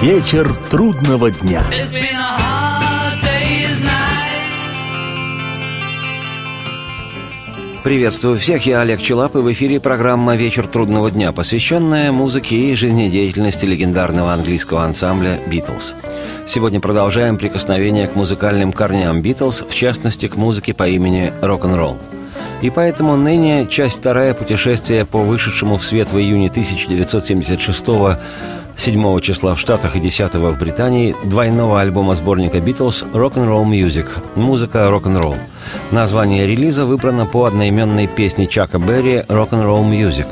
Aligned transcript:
Вечер 0.00 0.48
трудного 0.70 1.32
дня. 1.32 1.60
Приветствую 7.82 8.38
всех, 8.38 8.64
я 8.64 8.82
Олег 8.82 9.02
Челап, 9.02 9.34
и 9.34 9.38
в 9.38 9.50
эфире 9.50 9.80
программа 9.80 10.36
«Вечер 10.36 10.68
трудного 10.68 11.10
дня», 11.10 11.32
посвященная 11.32 12.12
музыке 12.12 12.54
и 12.54 12.76
жизнедеятельности 12.76 13.66
легендарного 13.66 14.32
английского 14.32 14.84
ансамбля 14.84 15.40
«Битлз». 15.48 15.96
Сегодня 16.46 16.78
продолжаем 16.78 17.36
прикосновение 17.36 18.06
к 18.06 18.14
музыкальным 18.14 18.72
корням 18.72 19.20
«Битлз», 19.20 19.64
в 19.68 19.74
частности, 19.74 20.28
к 20.28 20.36
музыке 20.36 20.74
по 20.74 20.86
имени 20.86 21.32
«Рок-н-ролл». 21.42 21.98
И 22.62 22.70
поэтому 22.70 23.16
ныне 23.16 23.66
часть 23.66 23.96
вторая 23.96 24.32
путешествия 24.32 25.04
по 25.04 25.18
вышедшему 25.18 25.76
в 25.76 25.84
свет 25.84 26.12
в 26.12 26.18
июне 26.18 26.48
1976 26.50 27.86
года 27.88 28.20
7 28.78 29.20
числа 29.20 29.54
в 29.54 29.60
Штатах 29.60 29.96
и 29.96 30.00
10 30.00 30.36
в 30.36 30.56
Британии 30.56 31.16
двойного 31.24 31.80
альбома 31.80 32.14
сборника 32.14 32.60
«Битлз» 32.60 33.02
«Rock'n'Roll 33.12 33.64
Music»– 33.64 34.06
«Музыка 34.36 34.88
рок-н-ролл». 34.88 35.34
Название 35.90 36.46
релиза 36.46 36.84
выбрано 36.86 37.26
по 37.26 37.44
одноименной 37.46 38.06
песне 38.06 38.46
Чака 38.46 38.78
Берри 38.78 39.24
«Rock'n'Roll 39.28 39.90
Music». 39.90 40.26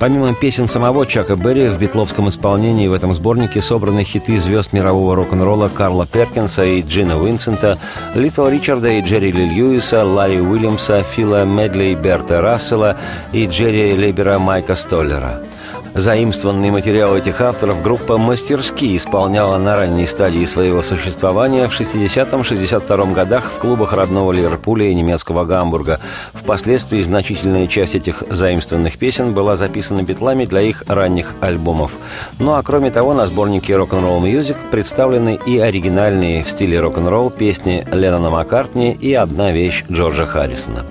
Помимо 0.00 0.34
песен 0.34 0.68
самого 0.68 1.06
Чака 1.06 1.36
Берри, 1.36 1.68
в 1.68 1.78
битловском 1.78 2.30
исполнении 2.30 2.88
в 2.88 2.94
этом 2.94 3.12
сборнике 3.12 3.60
собраны 3.60 4.04
хиты 4.04 4.38
звезд 4.40 4.72
мирового 4.72 5.14
рок-н-ролла 5.14 5.68
Карла 5.68 6.06
Перкинса 6.06 6.64
и 6.64 6.80
Джина 6.80 7.20
Уинсента, 7.20 7.78
Литла 8.14 8.50
Ричарда 8.50 8.88
и 8.88 9.02
Джерри 9.02 9.32
Ли 9.32 9.44
Льюиса, 9.50 10.02
Ларри 10.02 10.40
Уильямса, 10.40 11.02
Фила 11.02 11.44
Медли 11.44 11.84
и 11.84 11.94
Берта 11.94 12.40
Рассела 12.40 12.96
и 13.32 13.46
Джерри 13.46 13.92
Лебера 13.92 14.38
Майка 14.38 14.74
Столлера– 14.76 15.42
Заимствованный 15.94 16.70
материал 16.70 17.14
этих 17.14 17.42
авторов 17.42 17.82
группа 17.82 18.16
мастерски 18.16 18.96
исполняла 18.96 19.58
на 19.58 19.76
ранней 19.76 20.06
стадии 20.06 20.44
своего 20.46 20.80
существования 20.80 21.68
в 21.68 21.78
60-62 21.78 23.12
годах 23.12 23.50
в 23.52 23.58
клубах 23.58 23.92
родного 23.92 24.32
Ливерпуля 24.32 24.86
и 24.88 24.94
немецкого 24.94 25.44
Гамбурга. 25.44 26.00
Впоследствии 26.32 27.02
значительная 27.02 27.66
часть 27.66 27.94
этих 27.94 28.24
заимствованных 28.30 28.96
песен 28.96 29.34
была 29.34 29.54
записана 29.54 30.02
битлами 30.02 30.46
для 30.46 30.62
их 30.62 30.82
ранних 30.88 31.34
альбомов. 31.40 31.92
Ну 32.38 32.52
а 32.52 32.62
кроме 32.62 32.90
того, 32.90 33.12
на 33.12 33.26
сборнике 33.26 33.74
Rock'n'Roll 33.74 34.22
Music 34.22 34.56
представлены 34.70 35.38
и 35.44 35.58
оригинальные 35.58 36.42
в 36.42 36.48
стиле 36.48 36.80
рок-н-ролл 36.80 37.30
песни 37.30 37.86
Леннона 37.92 38.30
Маккартни 38.30 38.92
и 38.94 39.12
одна 39.12 39.52
вещь 39.52 39.84
Джорджа 39.90 40.24
Харрисона. 40.24 40.86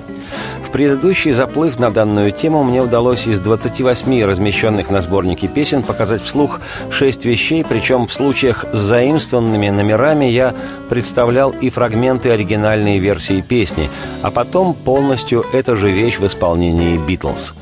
В 0.64 0.72
предыдущий 0.72 1.32
заплыв 1.32 1.80
на 1.80 1.92
данную 1.92 2.32
тему 2.32 2.64
мне 2.64 2.82
удалось 2.82 3.28
из 3.28 3.40
28 3.40 4.24
размещенных 4.24 4.90
на 4.90 5.02
сборнике 5.02 5.48
песен 5.48 5.84
показать 5.84 6.22
вслух 6.22 6.62
шесть 6.90 7.26
вещей, 7.26 7.66
причем 7.68 8.08
в 8.08 8.14
случаях 8.14 8.66
с 8.72 8.78
заимствованными 8.78 9.70
номерами 9.70 10.26
я 10.26 10.54
представлял 10.90 11.52
и 11.52 11.70
фрагменты 11.70 12.30
оригинальной 12.32 13.00
версии 13.00 13.42
песни, 13.42 13.90
а 14.22 14.32
потом 14.32 14.74
полностью 14.74 15.46
эту 15.54 15.76
же 15.76 15.92
вещь 15.92 16.20
в 16.20 16.26
исполнении 16.26 16.98
«Битлз». 16.98 17.54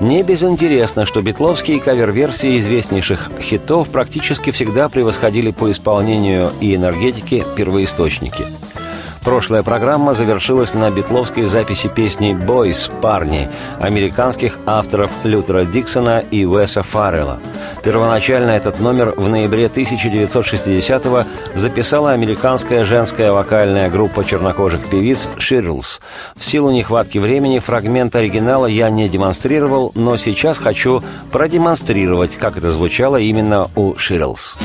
Не 0.00 0.22
безинтересно, 0.22 1.06
что 1.06 1.22
битловские 1.22 1.80
кавер-версии 1.80 2.58
известнейших 2.58 3.30
хитов 3.40 3.88
практически 3.88 4.52
всегда 4.52 4.88
превосходили 4.88 5.50
по 5.50 5.70
исполнению 5.72 6.50
и 6.60 6.74
энергетике 6.76 7.44
первоисточники– 7.56 8.44
Прошлая 9.24 9.62
программа 9.62 10.14
завершилась 10.14 10.74
на 10.74 10.90
битловской 10.90 11.46
записи 11.46 11.88
песни 11.88 12.32
«Бойс. 12.32 12.90
Парни» 13.02 13.48
американских 13.80 14.58
авторов 14.66 15.10
Лютера 15.24 15.64
Диксона 15.64 16.24
и 16.30 16.44
Уэса 16.44 16.82
Фаррелла. 16.82 17.38
Первоначально 17.82 18.50
этот 18.52 18.80
номер 18.80 19.14
в 19.16 19.28
ноябре 19.28 19.66
1960-го 19.66 21.24
записала 21.54 22.12
американская 22.12 22.84
женская 22.84 23.32
вокальная 23.32 23.90
группа 23.90 24.24
чернокожих 24.24 24.88
певиц 24.88 25.28
«Ширлс». 25.38 26.00
В 26.36 26.44
силу 26.44 26.70
нехватки 26.70 27.18
времени 27.18 27.58
фрагмент 27.58 28.16
оригинала 28.16 28.66
я 28.66 28.90
не 28.90 29.08
демонстрировал, 29.08 29.92
но 29.94 30.16
сейчас 30.16 30.58
хочу 30.58 31.02
продемонстрировать, 31.32 32.36
как 32.36 32.56
это 32.56 32.70
звучало 32.72 33.16
именно 33.16 33.70
у 33.74 33.94
«Ширлс». 33.96 34.56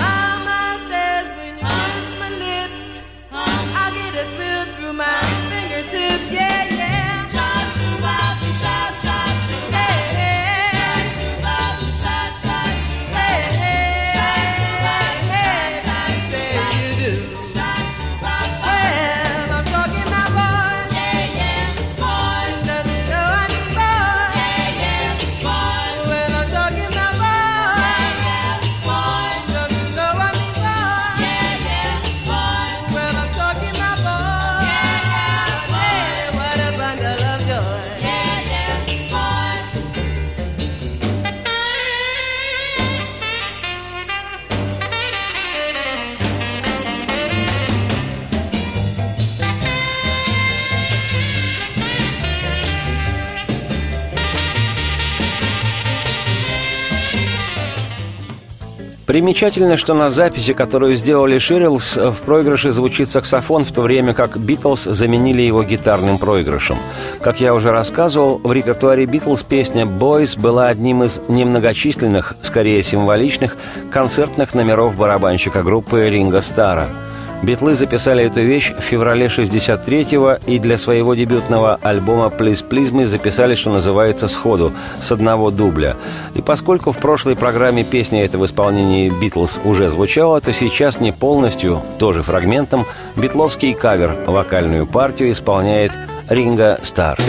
Примечательно, 59.13 59.77
что 59.77 59.93
на 59.93 60.09
записи, 60.09 60.53
которую 60.53 60.97
сделали 60.97 61.37
Ширилс, 61.37 61.97
в 61.97 62.15
проигрыше 62.25 62.71
звучит 62.71 63.11
саксофон, 63.11 63.63
в 63.63 63.71
то 63.71 63.83
время 63.83 64.15
как 64.15 64.39
Битлз 64.39 64.85
заменили 64.85 65.43
его 65.43 65.63
гитарным 65.63 66.17
проигрышем. 66.17 66.79
Как 67.21 67.39
я 67.39 67.53
уже 67.53 67.69
рассказывал, 67.69 68.41
в 68.43 68.51
репертуаре 68.51 69.05
Битлз 69.05 69.43
песня 69.43 69.83
«Boys» 69.83 70.39
была 70.39 70.65
одним 70.69 71.03
из 71.03 71.21
немногочисленных, 71.27 72.35
скорее 72.41 72.81
символичных, 72.81 73.55
концертных 73.91 74.55
номеров 74.55 74.97
барабанщика 74.97 75.61
группы 75.61 76.09
Ринга 76.09 76.41
Стара– 76.41 76.87
Битлы 77.43 77.75
записали 77.75 78.23
эту 78.23 78.39
вещь 78.39 78.71
в 78.71 78.79
феврале 78.79 79.25
63-го 79.25 80.37
и 80.49 80.59
для 80.59 80.77
своего 80.77 81.13
дебютного 81.13 81.77
альбома 81.81 82.27
«Please 82.27 82.65
Please 82.65 82.91
Me» 82.91 83.05
записали, 83.05 83.55
что 83.55 83.69
называется, 83.69 84.29
сходу, 84.29 84.71
с 85.01 85.11
одного 85.11 85.51
дубля. 85.51 85.97
И 86.35 86.41
поскольку 86.41 86.93
в 86.93 86.97
прошлой 86.99 87.35
программе 87.35 87.83
песня 87.83 88.23
эта 88.23 88.37
в 88.37 88.45
исполнении 88.45 89.09
«Битлз» 89.09 89.59
уже 89.65 89.89
звучала, 89.89 90.39
то 90.39 90.53
сейчас 90.53 91.01
не 91.01 91.11
полностью, 91.11 91.83
тоже 91.99 92.23
фрагментом, 92.23 92.85
битловский 93.17 93.73
кавер, 93.73 94.15
вокальную 94.25 94.87
партию 94.87 95.29
исполняет 95.33 95.91
Ринга 96.29 96.79
Стар. 96.81 97.19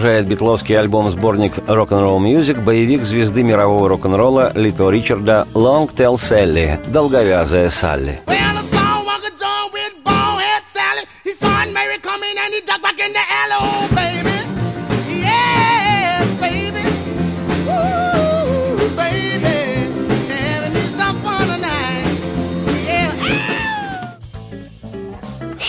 Продолжает 0.00 0.28
битловский 0.28 0.78
альбом-сборник 0.78 1.58
Rock'n'Roll 1.58 2.20
Music 2.20 2.64
боевик 2.64 3.04
звезды 3.04 3.42
мирового 3.42 3.86
рок-н-ролла 3.86 4.50
Лито 4.54 4.88
Ричарда 4.88 5.46
«Long 5.52 5.94
Tell 5.94 6.14
Sally»– 6.14 6.80
«Долговязая 6.90 7.68
Салли». 7.68 8.22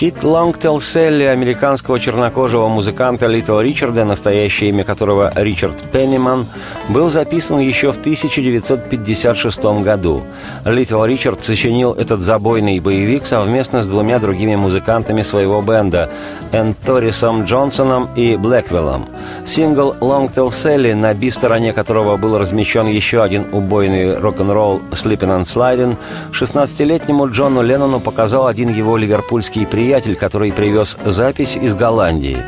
Хит 0.02 0.24
«Long 0.24 0.52
Tell 0.58 0.78
Sally» 0.78 1.28
американского 1.28 2.00
чернокожего 2.00 2.66
музыканта 2.66 3.28
Литл 3.28 3.60
Ричарда, 3.60 4.04
настоящее 4.04 4.70
имя 4.70 4.82
которого 4.82 5.30
Ричард 5.36 5.80
Пенниман, 5.92 6.46
был 6.88 7.08
записан 7.08 7.60
еще 7.60 7.92
в 7.92 7.98
1956 7.98 9.64
году. 9.80 10.24
Литл 10.64 11.04
Ричард 11.04 11.44
сочинил 11.44 11.92
этот 11.92 12.20
забойный 12.20 12.80
боевик 12.80 13.26
совместно 13.26 13.84
с 13.84 13.88
двумя 13.88 14.18
другими 14.18 14.56
музыкантами 14.56 15.22
своего 15.22 15.62
бенда– 15.62 16.10
Энторисом 16.52 17.44
Джонсоном 17.44 18.08
и 18.16 18.34
Блэквиллом. 18.34 19.08
Сингл 19.46 19.94
«Long 20.00 20.34
Tell 20.34 20.48
Sally», 20.48 20.96
на 20.96 21.14
би-стороне 21.14 21.72
которого 21.72 22.16
был 22.16 22.38
размещен 22.38 22.88
еще 22.88 23.22
один 23.22 23.46
убойный 23.52 24.18
рок-н-ролл 24.18 24.80
«Sleeping 24.90 25.30
and 25.30 25.44
Sliding», 25.44 25.96
16-летнему 26.32 27.30
Джону 27.30 27.62
Леннону 27.62 28.00
показал 28.00 28.48
один 28.48 28.68
его 28.68 28.96
ливерпульский 28.96 29.64
приятель 29.64 29.91
приятель, 29.92 30.16
который 30.16 30.52
привез 30.52 30.96
запись 31.04 31.54
из 31.54 31.74
Голландии. 31.74 32.38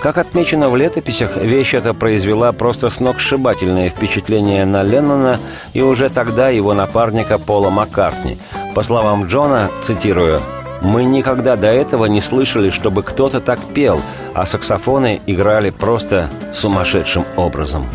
Как 0.00 0.16
отмечено 0.16 0.70
в 0.70 0.76
летописях, 0.76 1.36
вещь 1.36 1.74
эта 1.74 1.92
произвела 1.92 2.50
просто 2.52 2.88
сногсшибательное 2.88 3.90
впечатление 3.90 4.64
на 4.64 4.82
Леннона 4.82 5.38
и 5.74 5.82
уже 5.82 6.08
тогда 6.08 6.48
его 6.48 6.72
напарника 6.72 7.38
Пола 7.38 7.68
Маккартни. 7.68 8.38
По 8.74 8.82
словам 8.82 9.26
Джона, 9.26 9.70
цитирую, 9.82 10.40
«Мы 10.80 11.04
никогда 11.04 11.56
до 11.56 11.66
этого 11.66 12.06
не 12.06 12.22
слышали, 12.22 12.70
чтобы 12.70 13.02
кто-то 13.02 13.40
так 13.40 13.58
пел, 13.74 14.00
а 14.32 14.46
саксофоны 14.46 15.20
играли 15.26 15.68
просто 15.68 16.30
сумасшедшим 16.54 17.26
образом». 17.36 17.86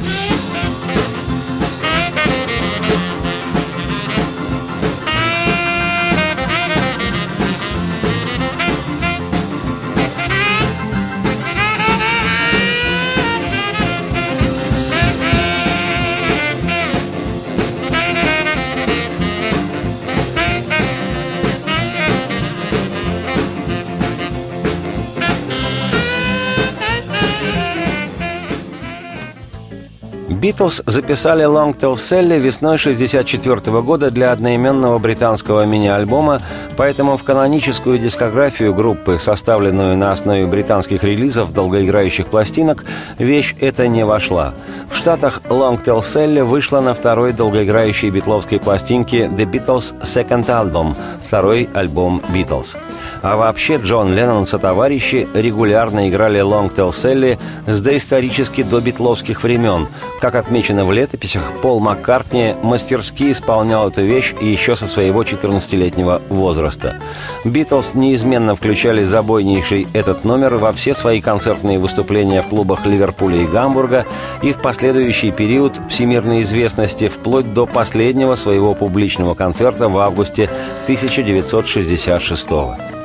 Битлз 30.50 30.82
записали 30.88 31.46
«Long 31.46 31.78
Tall 31.78 31.94
Sally» 31.94 32.40
весной 32.40 32.78
1964 32.78 33.82
года 33.82 34.10
для 34.10 34.32
одноименного 34.32 34.98
британского 34.98 35.64
мини-альбома, 35.68 36.42
поэтому 36.76 37.18
в 37.18 37.24
каноническую 37.24 38.00
дискографию 38.00 38.74
группы, 38.74 39.20
составленную 39.20 39.96
на 39.96 40.12
основе 40.12 40.48
британских 40.48 41.04
релизов 41.04 41.54
долгоиграющих 41.54 42.26
пластинок, 42.26 42.84
вещь 43.20 43.54
эта 43.60 43.88
не 43.88 44.04
вошла. 44.04 44.56
В 44.90 44.96
Штатах 44.96 45.42
«Long 45.50 45.80
Tall 45.84 46.00
Sally» 46.00 46.44
вышла 46.44 46.80
на 46.80 46.96
второй 46.96 47.32
долгоиграющей 47.32 48.10
битловской 48.10 48.60
пластинке 48.60 49.26
«The 49.26 49.46
Beatles 49.46 49.94
Second 50.02 50.48
Album»– 50.48 50.96
второй 51.24 51.70
альбом 51.76 52.24
«Битлз». 52.34 52.76
А 53.22 53.36
вообще 53.36 53.76
Джон 53.76 54.14
Леннон 54.16 54.48
со 54.48 54.58
товарищи 54.60 55.28
регулярно 55.34 56.08
играли 56.08 56.40
«Long 56.40 56.74
Tell 56.74 56.92
Sally» 56.92 57.38
с 57.68 57.82
доисторически 57.82 58.64
до 58.64 58.80
битловских 58.80 59.44
времен. 59.44 59.88
Как 60.22 60.36
отмечено 60.36 60.86
в 60.86 60.92
летописях, 60.94 61.52
Пол 61.62 61.82
Маккартни 61.82 62.56
мастерски 62.62 63.32
исполнял 63.32 63.90
эту 63.90 64.04
вещь 64.04 64.34
еще 64.40 64.78
со 64.78 64.88
своего 64.88 65.24
14-летнего 65.24 66.22
возраста. 66.30 66.96
Битлз 67.44 67.94
неизменно 67.94 68.56
включали 68.56 69.04
забойнейший 69.04 69.88
этот 69.94 70.24
номер 70.24 70.56
во 70.56 70.72
все 70.72 70.94
свои 70.94 71.20
концертные 71.20 71.78
выступления 71.78 72.42
в 72.42 72.48
клубах 72.48 72.86
Ливерпуля 72.86 73.44
и 73.44 73.48
Гамбурга 73.48 74.06
и 74.42 74.54
в 74.54 74.62
последующий 74.62 75.32
период 75.32 75.80
всемирной 75.90 76.42
известности 76.42 77.10
вплоть 77.10 77.54
до 77.54 77.66
последнего 77.66 78.36
своего 78.36 78.74
публичного 78.74 79.34
концерта 79.34 79.90
в 79.90 79.98
августе 79.98 80.50
1966 80.86 82.50
года. 82.50 83.00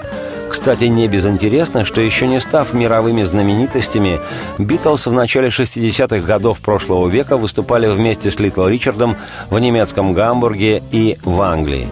Кстати, 0.55 0.85
не 0.85 1.09
безинтересно, 1.09 1.85
что 1.85 2.01
еще 2.01 2.29
не 2.29 2.41
став 2.41 2.73
мировыми 2.73 3.25
знаменитостями, 3.25 4.21
Битлз 4.56 5.09
в 5.09 5.12
начале 5.12 5.49
60-х 5.49 6.25
годов 6.25 6.61
прошлого 6.61 7.09
века 7.09 7.37
выступали 7.37 7.89
вместе 7.89 8.31
с 8.31 8.39
Литл 8.39 8.69
Ричардом 8.69 9.17
в 9.51 9.59
немецком 9.59 10.12
Гамбурге 10.12 10.81
и 10.93 11.19
в 11.25 11.43
Англии. 11.43 11.89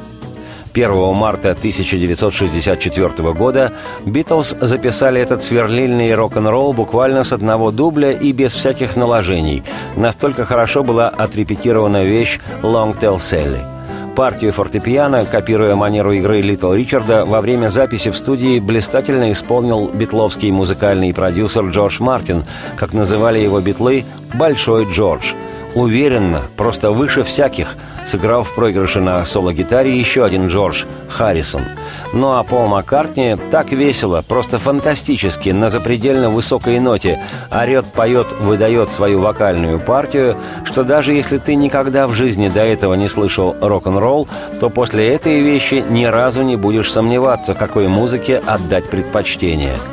1 0.73 0.93
марта 1.12 1.50
1964 1.50 3.32
года 3.32 3.73
Битлз 4.06 4.55
записали 4.61 5.20
этот 5.20 5.43
сверлильный 5.43 6.14
рок-н-ролл 6.14 6.73
буквально 6.73 7.25
с 7.25 7.32
одного 7.32 7.73
дубля 7.73 8.12
и 8.12 8.31
без 8.31 8.53
всяких 8.53 8.94
наложений. 8.94 9.64
Настолько 9.97 10.44
хорошо 10.44 10.85
была 10.85 11.09
отрепетирована 11.09 12.05
вещь 12.05 12.38
«Long 12.62 12.97
Tell 12.97 13.17
Sally». 13.17 13.72
Партию 14.14 14.53
фортепиано, 14.53 15.25
копируя 15.25 15.75
манеру 15.75 16.12
игры 16.12 16.43
Литл 16.43 16.75
Ричарда, 16.75 17.25
во 17.25 17.41
время 17.41 17.69
записи 17.69 18.11
в 18.11 18.17
студии 18.17 18.61
блистательно 18.61 19.32
исполнил 19.32 19.88
битловский 19.88 20.50
музыкальный 20.50 21.14
продюсер 21.14 21.64
Джордж 21.69 21.97
Мартин, 22.00 22.44
как 22.76 22.93
называли 22.93 23.38
его 23.38 23.61
битлы 23.61 24.05
«Большой 24.35 24.85
Джордж». 24.85 25.32
Уверенно, 25.75 26.43
просто 26.57 26.91
выше 26.91 27.23
всяких– 27.23 27.77
сыграл 28.05 28.43
в 28.43 28.55
проигрыше 28.55 29.01
на 29.01 29.25
соло-гитаре 29.25 29.97
еще 29.97 30.25
один 30.25 30.49
Джордж 30.49 30.85
Харрисон. 31.09 31.63
Ну 32.13 32.33
а 32.33 32.43
Пол 32.43 32.67
Маккартни 32.67 33.37
так 33.51 33.73
весело, 33.73 34.23
просто 34.27 34.59
фантастически, 34.59 35.51
на 35.51 35.71
запредельно 35.71 36.31
высокой 36.31 36.79
ноте 36.79 37.23
орет, 37.51 37.87
поет, 37.87 38.33
выдает 38.41 38.91
свою 38.91 39.21
вокальную 39.21 39.81
партию, 39.81 40.37
что 40.65 40.85
даже 40.85 41.13
если 41.13 41.39
ты 41.39 41.55
никогда 41.55 42.07
в 42.07 42.13
жизни 42.13 42.49
до 42.49 42.61
этого 42.61 42.95
не 42.95 43.09
слышал 43.09 43.57
рок-н-ролл, 43.61 44.29
то 44.61 44.69
после 44.69 45.15
этой 45.15 45.41
вещи 45.41 45.85
ни 45.89 46.05
разу 46.05 46.43
не 46.43 46.57
будешь 46.57 46.91
сомневаться, 46.91 47.55
какой 47.55 47.89
музыке 47.89 48.43
отдать 48.47 48.89
предпочтение– 48.89 49.77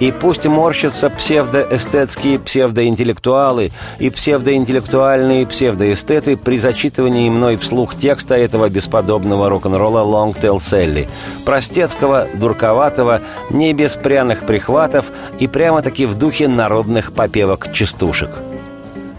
и 0.00 0.12
пусть 0.12 0.46
морщатся 0.46 1.10
псевдоэстетские 1.10 2.38
псевдоинтеллектуалы 2.38 3.70
и 3.98 4.10
псевдоинтеллектуальные 4.10 5.46
псевдоэстеты 5.46 6.36
при 6.36 6.58
зачитывании 6.58 7.28
мной 7.28 7.56
вслух 7.56 7.96
текста 7.96 8.34
этого 8.34 8.68
бесподобного 8.68 9.48
рок-н-ролла 9.48 10.00
«Long 10.00 10.38
Tell 10.38 10.56
Sally», 10.56 11.08
простецкого, 11.44 12.28
дурковатого, 12.34 13.20
не 13.50 13.72
без 13.72 13.96
пряных 13.96 14.46
прихватов 14.46 15.12
и 15.38 15.46
прямо-таки 15.46 16.06
в 16.06 16.14
духе 16.16 16.48
народных 16.48 17.12
попевок-частушек. 17.12 18.30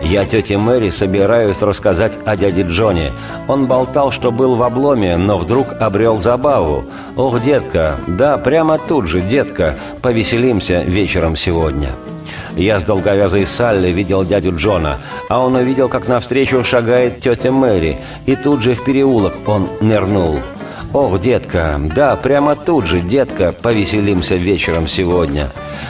Я 0.01 0.25
тете 0.25 0.57
Мэри 0.57 0.89
собираюсь 0.89 1.61
рассказать 1.61 2.13
о 2.25 2.37
дяде 2.37 2.61
Джоне. 2.61 3.11
Он 3.47 3.67
болтал, 3.67 4.11
что 4.11 4.31
был 4.31 4.55
в 4.55 4.63
обломе, 4.63 5.17
но 5.17 5.37
вдруг 5.37 5.73
обрел 5.79 6.19
забаву. 6.19 6.85
Ох, 7.15 7.41
детка, 7.43 7.95
да, 8.07 8.37
прямо 8.37 8.77
тут 8.77 9.07
же, 9.07 9.21
детка, 9.21 9.75
повеселимся 10.01 10.83
вечером 10.83 11.35
сегодня. 11.35 11.91
Я 12.55 12.79
с 12.79 12.83
долговязой 12.83 13.45
Салли 13.45 13.89
видел 13.89 14.23
дядю 14.23 14.55
Джона, 14.55 14.97
а 15.29 15.39
он 15.39 15.55
увидел, 15.55 15.89
как 15.89 16.07
навстречу 16.07 16.63
шагает 16.63 17.19
тетя 17.19 17.51
Мэри, 17.51 17.97
и 18.25 18.35
тут 18.35 18.63
же 18.63 18.73
в 18.73 18.83
переулок 18.83 19.35
он 19.47 19.67
нырнул. 19.79 20.39
«Ох, 20.97 21.21
детка, 21.21 21.79
да, 21.95 22.15
прямо 22.15 22.55
тут 22.55 22.87
же, 22.87 23.01
детка, 23.01 23.51
повеселимся 23.51 24.33
вечером 24.33 24.87
сегодня». 24.87 25.47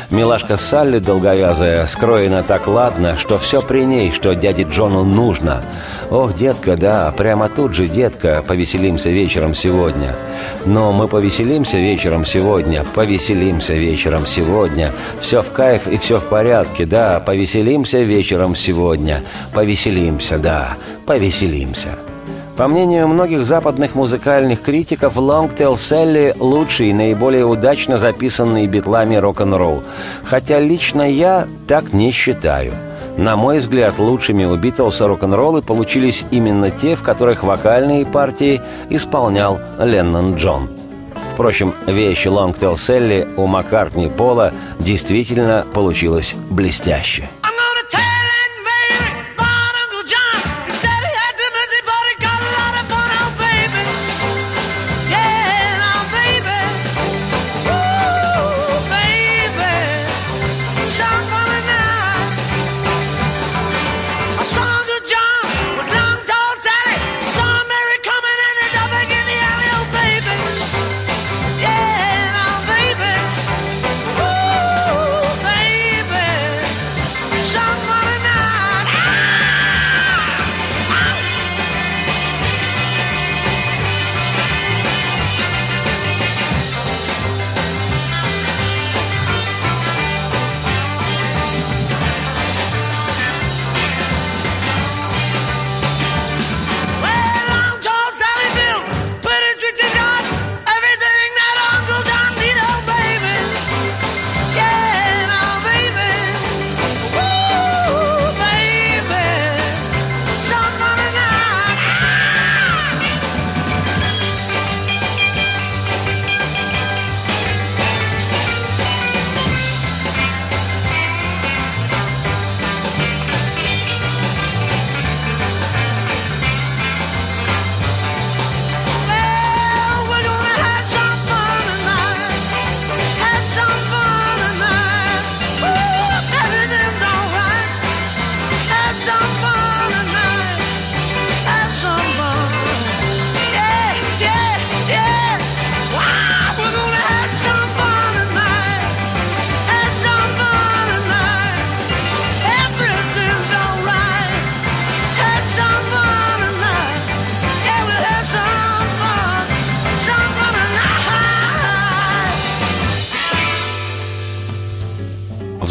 Милашка 0.09 0.57
Салли 0.57 0.99
долговязая 0.99 1.85
скроена 1.85 2.43
так 2.43 2.67
ладно, 2.67 3.15
что 3.15 3.37
все 3.37 3.61
при 3.61 3.85
ней, 3.85 4.11
что 4.11 4.35
дяде 4.35 4.63
Джону 4.63 5.05
нужно. 5.05 5.63
«Ох, 6.09 6.35
детка, 6.35 6.75
да, 6.75 7.13
прямо 7.15 7.47
тут 7.47 7.73
же, 7.73 7.87
детка, 7.87 8.43
повеселимся 8.45 9.09
вечером 9.09 9.55
сегодня». 9.55 10.13
Но 10.65 10.91
мы 10.91 11.07
повеселимся 11.07 11.77
вечером 11.77 12.25
сегодня, 12.25 12.83
повеселимся 12.93 13.75
вечером 13.75 14.27
сегодня. 14.27 14.91
Все 15.21 15.41
в 15.41 15.53
кайф 15.53 15.87
и 15.87 15.95
все 15.95 16.19
в 16.19 16.25
порядке, 16.25 16.85
да, 16.85 17.21
повеселимся 17.21 17.99
вечером 17.99 18.57
сегодня, 18.57 19.23
повеселимся, 19.53 20.37
да, 20.37 20.75
повеселимся. 21.05 21.97
По 22.57 22.67
мнению 22.67 23.07
многих 23.07 23.45
западных 23.45 23.93
музыкальных 23.93 24.63
критиков, 24.63 25.15
Long 25.15 25.55
Tell 25.55 25.75
Sally– 25.75 26.35
лучший 26.39 26.89
и 26.89 26.93
наиболее 26.93 27.45
удачно 27.45 27.99
записанный 27.99 28.65
битлами 28.65 29.15
рок-н-ролл. 29.15 29.83
Хотя 30.23 30.59
лично 30.59 31.03
я 31.03 31.47
так 31.67 31.93
не 31.93 32.09
считаю. 32.09 32.73
На 33.15 33.35
мой 33.35 33.59
взгляд, 33.59 33.99
лучшими 33.99 34.45
у 34.45 34.55
Битлса 34.55 35.07
рок-н-роллы 35.07 35.61
получились 35.61 36.25
именно 36.31 36.71
те, 36.71 36.95
в 36.95 37.03
которых 37.03 37.43
вокальные 37.43 38.07
партии 38.07 38.59
исполнял 38.89 39.59
Леннон 39.79 40.35
Джон. 40.35 40.67
Впрочем, 41.33 41.75
вещи 41.85 42.27
Long 42.27 42.57
Tell 42.57 42.73
Sally 42.73 43.27
у 43.37 43.45
Маккартни 43.45 44.07
Пола 44.07 44.51
действительно 44.79 45.63
получилась 45.75 46.35
блестяще. 46.49 47.29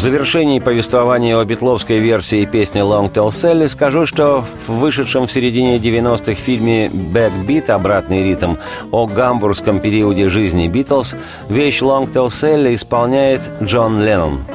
Завершении 0.07 0.59
повествования 0.59 1.37
о 1.37 1.43
битловской 1.43 1.99
версии 1.99 2.45
песни 2.45 2.79
«Long 2.81 3.11
Tall 3.11 3.27
Sally» 3.27 3.67
скажу, 3.67 4.05
что 4.05 4.41
в 4.65 4.71
вышедшем 4.75 5.27
в 5.27 5.31
середине 5.33 5.75
90-х 5.75 6.35
фильме 6.35 6.87
«Backbeat» 6.87 7.69
«Обратный 7.71 8.23
ритм» 8.23 8.55
о 8.91 9.05
гамбургском 9.05 9.81
периоде 9.81 10.29
жизни 10.29 10.69
Битлз 10.69 11.15
вещь 11.49 11.81
«Long 11.81 12.09
Tall 12.09 12.27
Sally» 12.27 12.75
исполняет 12.75 13.41
Джон 13.61 14.01
Леннон. 14.01 14.45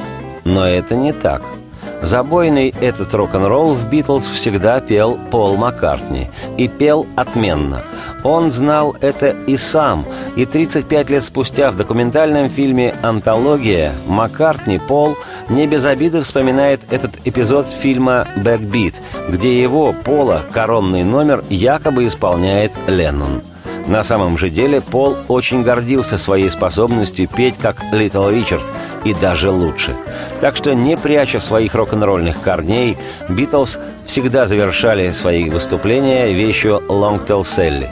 Но 0.43 0.67
это 0.67 0.95
не 0.95 1.13
так. 1.13 1.43
Забойный 2.01 2.73
этот 2.81 3.13
рок-н-ролл 3.13 3.75
в 3.75 3.89
«Битлз» 3.91 4.25
всегда 4.25 4.81
пел 4.81 5.19
Пол 5.29 5.55
Маккартни. 5.55 6.31
И 6.57 6.67
пел 6.67 7.05
отменно– 7.15 7.83
он 8.23 8.49
знал 8.49 8.95
это 9.01 9.35
и 9.47 9.57
сам, 9.57 10.05
и 10.35 10.45
35 10.45 11.09
лет 11.09 11.23
спустя 11.23 11.71
в 11.71 11.77
документальном 11.77 12.49
фильме 12.49 12.95
«Антология» 13.01 13.91
Маккартни 14.07 14.79
Пол 14.79 15.17
не 15.49 15.67
без 15.67 15.85
обиды 15.85 16.21
вспоминает 16.21 16.81
этот 16.91 17.11
эпизод 17.25 17.67
фильма 17.67 18.27
«Backbeat», 18.35 19.01
где 19.29 19.61
его, 19.61 19.93
Пола, 19.93 20.43
коронный 20.51 21.03
номер 21.03 21.43
якобы 21.49 22.05
исполняет 22.05 22.71
Леннон. 22.87 23.41
На 23.87 24.03
самом 24.03 24.37
же 24.37 24.49
деле 24.49 24.79
Пол 24.79 25.15
очень 25.27 25.63
гордился 25.63 26.17
своей 26.17 26.49
способностью 26.49 27.27
петь 27.27 27.55
как 27.61 27.77
Литл 27.91 28.29
Ричард, 28.29 28.63
и 29.03 29.13
даже 29.13 29.51
лучше. 29.51 29.95
Так 30.39 30.55
что, 30.55 30.73
не 30.73 30.95
пряча 30.95 31.39
своих 31.39 31.75
рок-н-ролльных 31.75 32.41
корней, 32.41 32.97
Битлз 33.27 33.77
всегда 34.05 34.45
завершали 34.45 35.11
свои 35.11 35.49
выступления 35.49 36.31
вещью 36.31 36.81
«Long 36.87 37.25
Tall 37.25 37.41
Sally». 37.41 37.89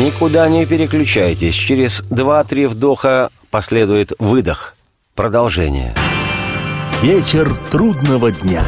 Никуда 0.00 0.48
не 0.48 0.64
переключайтесь. 0.64 1.54
Через 1.54 2.00
два-три 2.08 2.64
вдоха 2.64 3.28
последует 3.50 4.12
выдох. 4.18 4.74
Продолжение. 5.14 5.94
Вечер 7.02 7.54
трудного 7.70 8.30
дня. 8.32 8.62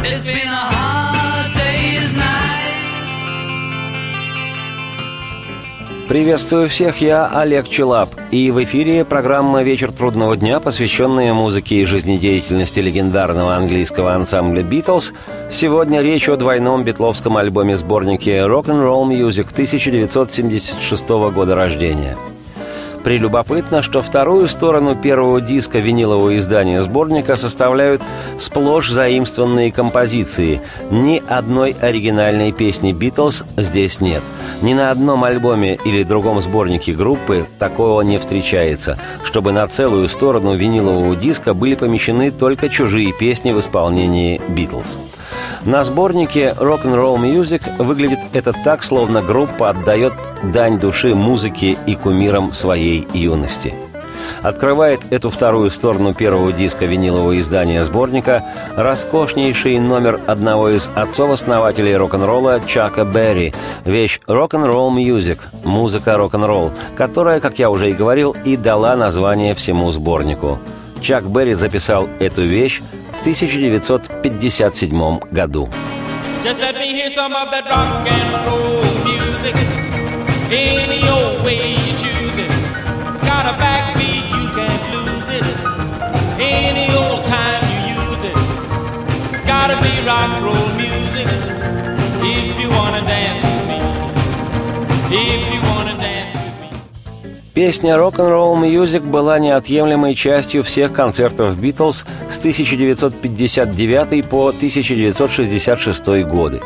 Приветствую 6.13 6.69
всех, 6.69 7.01
я 7.01 7.27
Олег 7.27 7.71
Челап. 7.71 8.11
И 8.31 8.51
в 8.51 8.63
эфире 8.65 9.03
программа 9.03 9.63
«Вечер 9.63 9.91
трудного 9.91 10.37
дня», 10.37 10.61
посвященная 10.61 11.33
музыке 11.33 11.77
и 11.77 11.87
жизнедеятельности 11.87 12.81
легендарного 12.81 13.57
английского 13.57 14.13
ансамбля 14.13 14.63
«Битлз». 14.63 15.15
Сегодня 15.51 16.03
речь 16.03 16.29
о 16.29 16.37
двойном 16.37 16.85
битловском 16.85 17.39
альбоме-сборнике 17.39 18.41
«Rock'n'Roll 18.41 19.09
Music» 19.09 19.53
1976 19.53 21.09
года 21.09 21.55
рождения– 21.55 22.19
Прелюбопытно, 23.05 23.83
что 23.83 24.01
вторую 24.01 24.49
сторону 24.49 24.95
первого 24.95 25.41
диска 25.41 25.79
винилового 25.79 26.39
издания 26.39 26.83
сборника 26.83 27.35
составляют 27.35 28.01
сплошь 28.39 28.91
заимствованные 28.91 29.73
композиции. 29.73 30.61
Ни 30.91 31.21
одной 31.29 31.75
оригинальной 31.81 32.53
песни 32.53 32.93
«Битлз» 32.93 33.43
здесь 33.57 34.01
нет. 34.01 34.23
Ни 34.63 34.75
на 34.75 34.93
одном 34.93 35.25
альбоме 35.25 35.79
или 35.85 36.05
другом 36.05 36.41
сборнике 36.41 36.93
группы 36.95 37.47
такого 37.59 38.03
не 38.03 38.19
встречается, 38.19 38.99
чтобы 39.25 39.51
на 39.51 39.67
целую 39.67 40.07
сторону 40.07 40.55
винилового 40.55 41.17
диска 41.17 41.55
были 41.55 41.75
помещены 41.75 42.31
только 42.31 42.69
чужие 42.69 43.13
песни 43.13 43.51
в 43.51 43.59
исполнении 43.59 44.41
«Битлз». 44.49 44.99
На 45.65 45.85
сборнике 45.85 46.57
Rock'n'Roll 46.59 47.19
Music 47.19 47.63
выглядит 47.79 48.19
это 48.33 48.53
так, 48.65 48.83
словно 48.83 49.23
группа 49.23 49.71
отдает 49.71 50.13
дань 50.43 50.81
души 50.81 51.15
музыке 51.15 51.77
и 51.87 51.95
кумирам 51.95 52.53
своей 52.53 53.07
юности. 53.13 53.73
Открывает 54.43 55.01
эту 55.11 55.31
вторую 55.31 55.71
сторону 55.71 56.15
первого 56.15 56.53
диска 56.53 56.85
винилового 56.85 57.39
издания 57.39 57.85
сборника 57.85 58.45
роскошнейший 58.77 59.79
номер 59.79 60.19
одного 60.27 60.71
из 60.71 60.91
отцов-основателей 60.97 61.97
рок-н-ролла 61.97 62.61
Чака 62.67 63.05
Берри, 63.05 63.55
вещь 63.85 64.21
«Rock'n'Roll 64.27 64.91
Music»— 64.91 65.39
музыка 65.65 66.17
рок-н-ролл, 66.17 66.73
которая, 66.97 67.39
как 67.39 67.61
я 67.61 67.71
уже 67.71 67.91
и 67.91 67.95
говорил, 67.95 68.35
и 68.45 68.57
дала 68.57 68.97
название 68.97 69.55
всему 69.55 69.93
сборнику. 69.93 70.59
Чак 71.03 71.29
Берри 71.29 71.55
записал 71.55 72.09
эту 72.21 72.43
вещь 72.43 72.81
1957 73.23 75.21
году. 75.31 75.69
If 95.15 95.53
you 95.53 95.61
wanna 95.61 95.95
dance. 95.99 96.22
Песня 97.55 97.97
«Rock'n'Roll 97.97 98.63
Music» 98.63 99.01
была 99.01 99.39
неотъемлемой 99.39 100.15
частью 100.15 100.63
всех 100.63 100.95
концертов 100.95 101.61
«Битлз» 101.61 102.07
с 102.31 102.39
1959 102.39 104.27
по 104.27 104.49
1966 104.49 106.07
годы. 106.25 106.63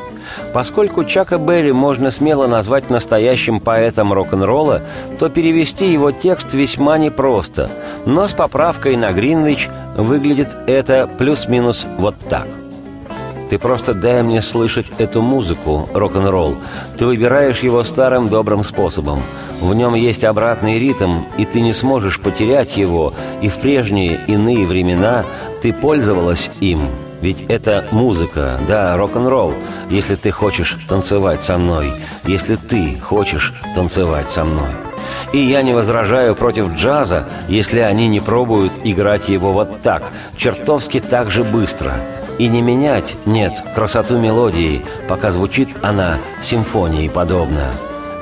Поскольку 0.52 1.02
Чака 1.04 1.38
Берри 1.38 1.72
можно 1.72 2.12
смело 2.12 2.46
назвать 2.46 2.88
настоящим 2.88 3.58
поэтом 3.58 4.12
рок-н-ролла, 4.12 4.80
то 5.18 5.28
перевести 5.28 5.92
его 5.92 6.12
текст 6.12 6.54
весьма 6.54 6.98
непросто, 6.98 7.68
но 8.04 8.28
с 8.28 8.34
поправкой 8.34 8.96
на 8.96 9.10
Гринвич 9.10 9.68
выглядит 9.96 10.56
это 10.68 11.10
плюс-минус 11.18 11.84
вот 11.98 12.14
так– 12.28 12.46
ты 13.48 13.58
просто 13.58 13.94
дай 13.94 14.22
мне 14.22 14.42
слышать 14.42 14.86
эту 14.98 15.22
музыку, 15.22 15.88
рок-н-ролл. 15.94 16.56
Ты 16.98 17.06
выбираешь 17.06 17.60
его 17.60 17.84
старым 17.84 18.26
добрым 18.26 18.64
способом. 18.64 19.20
В 19.60 19.72
нем 19.74 19.94
есть 19.94 20.24
обратный 20.24 20.78
ритм, 20.78 21.20
и 21.38 21.44
ты 21.44 21.60
не 21.60 21.72
сможешь 21.72 22.20
потерять 22.20 22.76
его, 22.76 23.14
и 23.40 23.48
в 23.48 23.56
прежние 23.58 24.20
иные 24.26 24.66
времена 24.66 25.24
ты 25.62 25.72
пользовалась 25.72 26.50
им. 26.60 26.90
Ведь 27.20 27.42
это 27.48 27.86
музыка, 27.92 28.58
да, 28.68 28.96
рок-н-ролл, 28.96 29.54
если 29.88 30.16
ты 30.16 30.30
хочешь 30.30 30.76
танцевать 30.88 31.42
со 31.42 31.56
мной, 31.56 31.92
если 32.24 32.56
ты 32.56 32.98
хочешь 32.98 33.54
танцевать 33.74 34.30
со 34.30 34.44
мной. 34.44 34.70
И 35.32 35.38
я 35.38 35.62
не 35.62 35.72
возражаю 35.72 36.34
против 36.34 36.72
джаза, 36.72 37.28
если 37.48 37.78
они 37.78 38.06
не 38.08 38.20
пробуют 38.20 38.72
играть 38.84 39.28
его 39.28 39.52
вот 39.52 39.80
так, 39.82 40.02
чертовски 40.36 41.00
так 41.00 41.30
же 41.30 41.44
быстро– 41.44 41.94
и 42.38 42.48
не 42.48 42.62
менять, 42.62 43.16
нет, 43.26 43.52
красоту 43.74 44.18
мелодии, 44.18 44.82
пока 45.08 45.30
звучит 45.30 45.68
она 45.82 46.18
симфонии 46.42 47.08
подобно. 47.08 47.72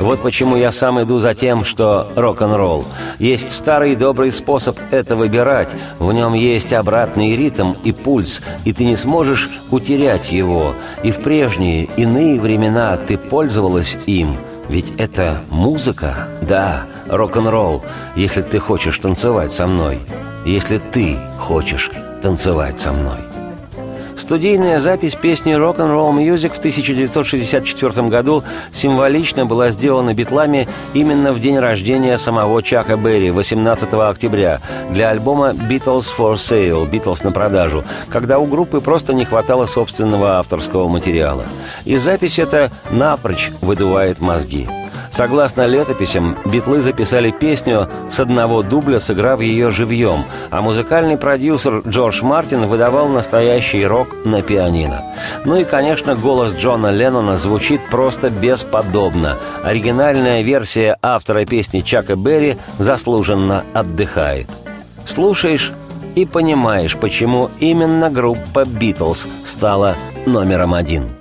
Вот 0.00 0.22
почему 0.22 0.56
я 0.56 0.72
сам 0.72 1.00
иду 1.02 1.18
за 1.18 1.34
тем, 1.34 1.64
что 1.64 2.08
рок-н-ролл. 2.16 2.84
Есть 3.18 3.52
старый 3.52 3.94
добрый 3.94 4.32
способ 4.32 4.76
это 4.90 5.14
выбирать. 5.14 5.68
В 5.98 6.12
нем 6.12 6.34
есть 6.34 6.72
обратный 6.72 7.36
ритм 7.36 7.74
и 7.84 7.92
пульс, 7.92 8.40
и 8.64 8.72
ты 8.72 8.84
не 8.84 8.96
сможешь 8.96 9.50
утерять 9.70 10.32
его. 10.32 10.74
И 11.02 11.12
в 11.12 11.22
прежние, 11.22 11.88
иные 11.96 12.40
времена 12.40 12.96
ты 12.96 13.16
пользовалась 13.16 13.96
им. 14.06 14.36
Ведь 14.68 14.92
это 14.98 15.38
музыка, 15.50 16.28
да, 16.42 16.86
рок-н-ролл, 17.08 17.84
если 18.16 18.42
ты 18.42 18.58
хочешь 18.58 18.98
танцевать 18.98 19.52
со 19.52 19.66
мной. 19.66 20.00
Если 20.44 20.78
ты 20.78 21.16
хочешь 21.38 21.90
танцевать 22.20 22.80
со 22.80 22.92
мной. 22.92 23.33
Студийная 24.16 24.78
запись 24.78 25.16
песни 25.16 25.54
«Rock'n'Roll 25.54 26.12
Music» 26.14 26.50
в 26.50 26.58
1964 26.58 28.08
году 28.08 28.44
символично 28.72 29.44
была 29.44 29.70
сделана 29.70 30.14
битлами 30.14 30.68
именно 30.92 31.32
в 31.32 31.40
день 31.40 31.58
рождения 31.58 32.16
самого 32.16 32.62
Чака 32.62 32.96
Берри, 32.96 33.30
18 33.30 33.92
октября, 33.94 34.60
для 34.90 35.10
альбома 35.10 35.50
«Beatles 35.50 36.06
for 36.16 36.34
Sale» 36.34 36.88
«Beatles 36.88 37.24
на 37.24 37.32
продажу», 37.32 37.84
когда 38.08 38.38
у 38.38 38.46
группы 38.46 38.80
просто 38.80 39.14
не 39.14 39.24
хватало 39.24 39.66
собственного 39.66 40.38
авторского 40.38 40.88
материала. 40.88 41.46
И 41.84 41.96
запись 41.96 42.38
эта 42.38 42.70
напрочь 42.90 43.50
выдувает 43.60 44.20
мозги. 44.20 44.68
Согласно 45.14 45.64
летописям, 45.66 46.36
битлы 46.44 46.80
записали 46.80 47.30
песню 47.30 47.88
с 48.10 48.18
одного 48.18 48.64
дубля, 48.64 48.98
сыграв 48.98 49.40
ее 49.40 49.70
живьем, 49.70 50.24
а 50.50 50.60
музыкальный 50.60 51.16
продюсер 51.16 51.82
Джордж 51.86 52.24
Мартин 52.24 52.66
выдавал 52.66 53.06
настоящий 53.06 53.86
рок 53.86 54.08
на 54.24 54.42
пианино. 54.42 55.04
Ну 55.44 55.54
и, 55.54 55.62
конечно, 55.62 56.16
голос 56.16 56.56
Джона 56.56 56.90
Леннона 56.90 57.36
звучит 57.36 57.80
просто 57.90 58.28
бесподобно. 58.28 59.36
Оригинальная 59.62 60.42
версия 60.42 60.98
автора 61.00 61.44
песни 61.44 61.78
Чака 61.78 62.16
Берри 62.16 62.56
заслуженно 62.80 63.62
отдыхает. 63.72 64.50
Слушаешь 65.06 65.70
и 66.16 66.26
понимаешь, 66.26 66.96
почему 66.96 67.50
именно 67.60 68.10
группа 68.10 68.64
«Битлз» 68.64 69.28
стала 69.44 69.96
номером 70.26 70.74
один. 70.74 71.12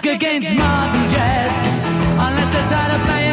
kick 0.00 0.16
against 0.16 0.52
modern 0.52 1.08
jazz 1.08 1.52
unless 2.18 2.52
they're 2.52 2.68
tired 2.68 3.00
of 3.00 3.06
playing. 3.06 3.23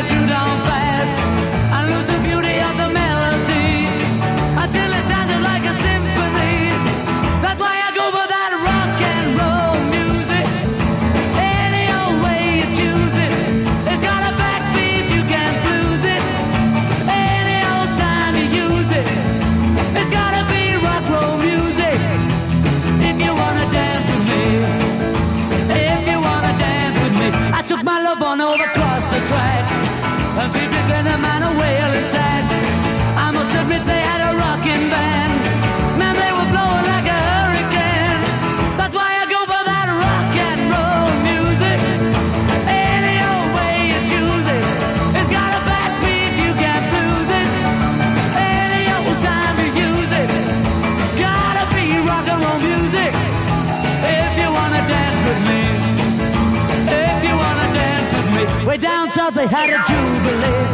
They 59.41 59.47
had 59.47 59.73
a 59.73 59.81
jubilee. 59.89 60.69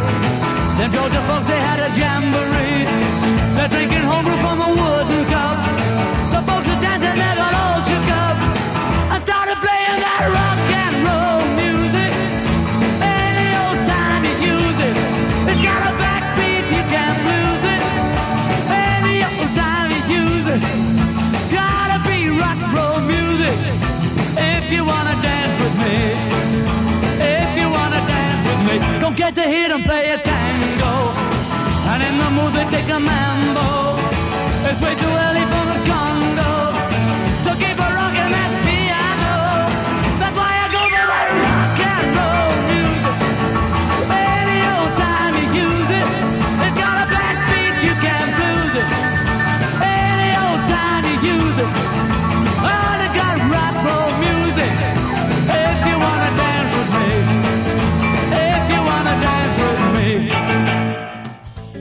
Them 0.76 0.92
Georgia 0.92 1.22
folks 1.24 1.46
they 1.48 1.56
had 1.56 1.80
a 1.80 1.88
jamboree. 1.96 2.84
They're 3.56 3.72
drinking 3.72 4.04
homebrew 4.04 4.36
from 4.44 4.60
a 4.60 4.70
wooden 4.76 5.24
cup. 5.32 5.56
The 6.36 6.40
folks 6.44 6.68
are 6.68 6.80
dancing, 6.84 7.16
they 7.16 7.32
got 7.32 7.54
all 7.56 7.80
shook 7.88 8.08
up. 8.28 8.36
I 9.08 9.16
started 9.24 9.56
playing 9.64 10.00
that 10.04 10.22
rock 10.36 10.60
and 10.84 10.94
roll 11.00 11.40
music. 11.56 12.12
Any 13.00 13.48
old 13.56 13.80
time 13.88 14.20
you 14.28 14.36
use 14.52 14.78
it, 14.84 14.96
it's 15.48 15.62
got 15.64 15.80
a 15.88 15.92
backbeat 15.96 16.68
you 16.68 16.84
can't 16.92 17.20
lose 17.24 17.64
it. 17.72 17.82
Any 18.68 19.24
old 19.32 19.50
time 19.56 19.88
you 19.96 20.00
use 20.12 20.44
it. 20.44 20.60
Gotta 21.48 22.04
be 22.04 22.28
rock 22.36 22.60
and 22.60 22.72
roll 22.76 23.00
music 23.00 23.56
if 24.36 24.68
you 24.68 24.84
wanna 24.84 25.16
dance 25.24 25.56
with 25.56 25.76
me. 25.80 26.57
Don't 29.00 29.16
get 29.16 29.34
to 29.36 29.42
hear 29.42 29.68
them 29.70 29.82
play 29.82 30.10
a 30.10 30.18
tango. 30.18 30.94
And 31.90 32.02
in 32.02 32.14
the 32.18 32.30
mood 32.36 32.52
they 32.52 32.68
take 32.68 32.88
a 32.90 33.00
mambo. 33.00 33.96
It's 34.68 34.80
way 34.82 34.94
too 34.94 35.12
early 35.24 35.44
for 35.52 35.64
the 35.72 35.77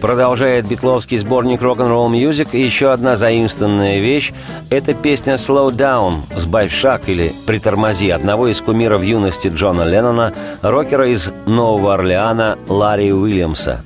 Продолжает 0.07 0.65
битловский 0.65 1.17
сборник 1.17 1.61
рок-н-ролл 1.61 2.09
Music 2.09 2.47
и 2.53 2.61
еще 2.61 2.93
одна 2.93 3.17
заимствованная 3.17 3.99
вещь– 3.99 4.31
это 4.69 4.93
песня 4.93 5.33
«Slow 5.33 5.69
Down» 5.69 6.19
«Сбавь 6.33 6.73
шаг» 6.73 7.09
или 7.09 7.33
«Притормози» 7.45 8.09
одного 8.11 8.47
из 8.47 8.61
кумиров 8.61 9.03
юности 9.03 9.49
Джона 9.49 9.83
Леннона, 9.83 10.31
рокера 10.61 11.09
из 11.09 11.29
Нового 11.45 11.95
Орлеана 11.95 12.57
Ларри 12.69 13.11
Уильямса. 13.11 13.83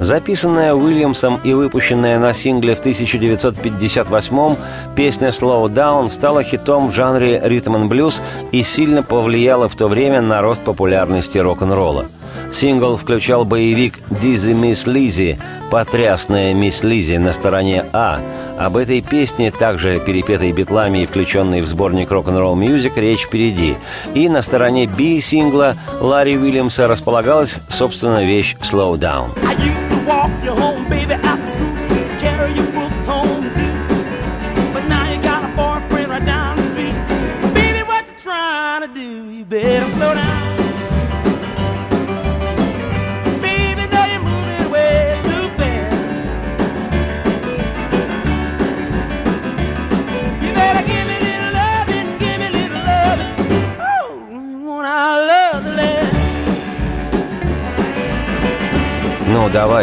Записанная 0.00 0.74
Уильямсом 0.74 1.38
и 1.44 1.52
выпущенная 1.52 2.18
на 2.18 2.34
сингле 2.34 2.74
в 2.74 2.84
1958-м, 2.84 4.56
песня 4.96 5.28
«Slow 5.28 5.68
Down» 5.68 6.08
стала 6.08 6.42
хитом 6.42 6.88
в 6.88 6.94
жанре 6.96 7.40
ритм 7.44 7.76
н 7.76 7.88
блюз 7.88 8.20
и 8.50 8.64
сильно 8.64 9.04
повлияла 9.04 9.68
в 9.68 9.76
то 9.76 9.86
время 9.86 10.20
на 10.20 10.42
рост 10.42 10.64
популярности 10.64 11.38
рок-н-ролла. 11.38 12.06
Сингл 12.52 12.96
включал 12.96 13.44
боевик 13.44 13.98
«Dizzy 14.10 14.52
Miss 14.52 14.86
Lizzy», 14.86 15.38
«Потрясная 15.70 16.52
Мисс 16.52 16.82
Лизи» 16.82 17.16
на 17.16 17.32
стороне 17.32 17.84
А. 17.92 18.20
Об 18.58 18.76
этой 18.76 19.00
песне, 19.00 19.50
также 19.50 20.00
перепетой 20.00 20.52
битлами 20.52 21.02
и 21.02 21.06
включенной 21.06 21.60
в 21.60 21.66
сборник 21.66 22.10
Rock'n'Roll 22.10 22.56
Music, 22.56 22.96
речь 22.96 23.26
впереди. 23.26 23.76
И 24.14 24.28
на 24.28 24.42
стороне 24.42 24.86
Б 24.86 25.20
сингла 25.20 25.76
Ларри 26.00 26.36
Уильямса 26.36 26.88
располагалась, 26.88 27.54
собственно, 27.68 28.24
вещь 28.24 28.56
«Slow 28.60 28.98
Down». 28.98 29.30
I 29.46 29.52
used 29.54 29.88
to 29.88 30.00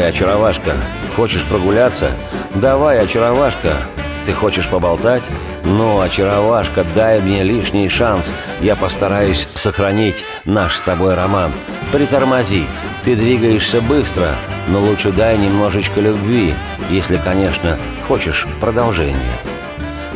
очаровашка, 0.07 0.73
хочешь 1.15 1.43
прогуляться? 1.43 2.11
Давай, 2.55 2.99
очаровашка, 2.99 3.73
ты 4.25 4.33
хочешь 4.33 4.67
поболтать? 4.67 5.23
Ну, 5.63 5.99
очаровашка, 5.99 6.85
дай 6.95 7.19
мне 7.19 7.43
лишний 7.43 7.89
шанс. 7.89 8.33
Я 8.61 8.75
постараюсь 8.75 9.47
сохранить 9.53 10.25
наш 10.45 10.75
с 10.75 10.81
тобой 10.81 11.13
роман. 11.13 11.51
Притормози, 11.91 12.65
ты 13.03 13.15
двигаешься 13.15 13.81
быстро, 13.81 14.29
но 14.67 14.79
лучше 14.79 15.11
дай 15.11 15.37
немножечко 15.37 15.99
любви, 15.99 16.53
если, 16.89 17.17
конечно, 17.17 17.77
хочешь 18.07 18.47
продолжения. 18.59 19.17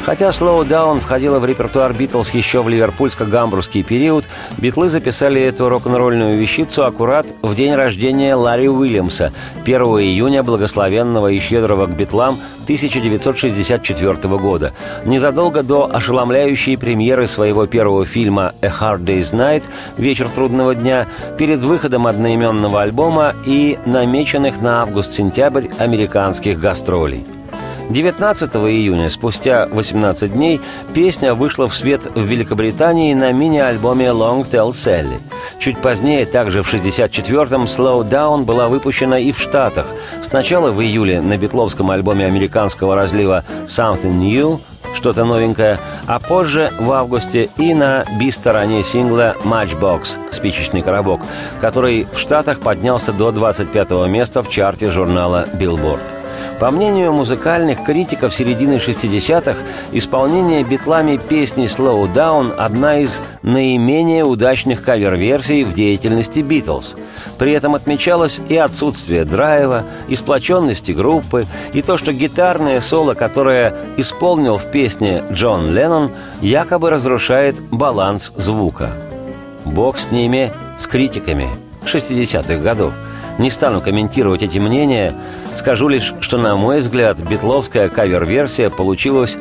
Хотя 0.03 0.29
Slow 0.29 0.67
Down 0.67 0.99
входила 0.99 1.37
в 1.37 1.45
репертуар 1.45 1.93
Битлз 1.93 2.31
еще 2.31 2.63
в 2.63 2.69
ливерпульско-гамбургский 2.69 3.83
период, 3.83 4.25
битлы 4.57 4.89
записали 4.89 5.39
эту 5.41 5.69
рок-н-ролльную 5.69 6.39
вещицу 6.39 6.85
аккурат 6.85 7.27
в 7.43 7.55
день 7.55 7.75
рождения 7.75 8.33
Ларри 8.33 8.67
Уильямса, 8.67 9.31
1 9.63 9.81
июня 9.81 10.41
благословенного 10.41 11.27
и 11.27 11.39
щедрого 11.39 11.85
к 11.85 11.95
битлам 11.95 12.39
1964 12.63 14.37
года, 14.37 14.73
незадолго 15.05 15.61
до 15.61 15.89
ошеломляющей 15.93 16.79
премьеры 16.79 17.27
своего 17.27 17.67
первого 17.67 18.03
фильма 18.05 18.53
«A 18.61 18.67
Hard 18.67 19.03
Day's 19.03 19.33
Night» 19.33 19.63
«Вечер 19.97 20.29
трудного 20.29 20.73
дня», 20.73 21.07
перед 21.37 21.59
выходом 21.59 22.07
одноименного 22.07 22.81
альбома 22.81 23.35
и 23.45 23.77
намеченных 23.85 24.61
на 24.61 24.81
август-сентябрь 24.81 25.67
американских 25.77 26.59
гастролей. 26.59 27.23
19 27.91 28.55
июня, 28.55 29.09
спустя 29.09 29.67
18 29.69 30.31
дней, 30.31 30.61
песня 30.93 31.33
вышла 31.33 31.67
в 31.67 31.75
свет 31.75 32.05
в 32.15 32.23
Великобритании 32.23 33.13
на 33.13 33.31
мини-альбоме 33.31 34.07
Long 34.07 34.49
Tell 34.49 34.71
Sally. 34.71 35.19
Чуть 35.59 35.77
позднее, 35.77 36.25
также 36.25 36.63
в 36.63 36.73
64-м, 36.73 37.63
Slow 37.63 38.07
Down 38.07 38.45
была 38.45 38.69
выпущена 38.69 39.19
и 39.19 39.31
в 39.31 39.39
Штатах. 39.39 39.87
Сначала 40.21 40.71
в 40.71 40.81
июле 40.81 41.21
на 41.21 41.37
битловском 41.37 41.91
альбоме 41.91 42.25
американского 42.25 42.95
разлива 42.95 43.43
Something 43.67 44.13
New, 44.13 44.61
что-то 44.93 45.25
новенькое, 45.25 45.77
а 46.07 46.19
позже, 46.19 46.71
в 46.79 46.91
августе, 46.91 47.49
и 47.57 47.73
на 47.73 48.05
би-стороне 48.19 48.83
сингла 48.83 49.35
«Matchbox»– 49.43 50.17
«Спичечный 50.31 50.81
коробок», 50.81 51.21
который 51.59 52.07
в 52.11 52.19
Штатах 52.19 52.59
поднялся 52.59 53.11
до 53.11 53.31
25 53.31 53.91
места 54.07 54.41
в 54.41 54.49
чарте 54.49 54.89
журнала 54.89 55.45
«Billboard». 55.53 56.20
По 56.61 56.69
мнению 56.69 57.11
музыкальных 57.11 57.83
критиков 57.83 58.35
середины 58.35 58.75
60-х, 58.75 59.57
исполнение 59.93 60.63
битлами 60.63 61.17
песни 61.17 61.65
«Slow 61.65 62.13
Down»– 62.13 62.53
одна 62.57 62.99
из 62.99 63.19
наименее 63.41 64.25
удачных 64.25 64.83
кавер-версий 64.83 65.63
в 65.63 65.73
деятельности 65.73 66.41
«Битлз». 66.41 66.95
При 67.39 67.53
этом 67.53 67.73
отмечалось 67.73 68.39
и 68.47 68.57
отсутствие 68.57 69.25
драйва, 69.25 69.85
и 70.07 70.15
сплоченности 70.15 70.91
группы, 70.91 71.47
и 71.73 71.81
то, 71.81 71.97
что 71.97 72.13
гитарное 72.13 72.79
соло, 72.79 73.15
которое 73.15 73.73
исполнил 73.97 74.57
в 74.57 74.69
песне 74.69 75.23
Джон 75.31 75.73
Леннон, 75.73 76.11
якобы 76.41 76.91
разрушает 76.91 77.59
баланс 77.71 78.31
звука. 78.35 78.91
Бог 79.65 79.97
с 79.97 80.11
ними, 80.11 80.53
с 80.77 80.85
критиками 80.85 81.49
60-х 81.85 82.57
годов. 82.57 82.93
Не 83.39 83.49
стану 83.49 83.81
комментировать 83.81 84.43
эти 84.43 84.59
мнения– 84.59 85.15
Скажу 85.55 85.87
лишь, 85.87 86.13
что, 86.21 86.37
на 86.37 86.55
мой 86.55 86.81
взгляд, 86.81 87.17
битловская 87.19 87.89
кавер-версия 87.89 88.69
получилась 88.69 89.37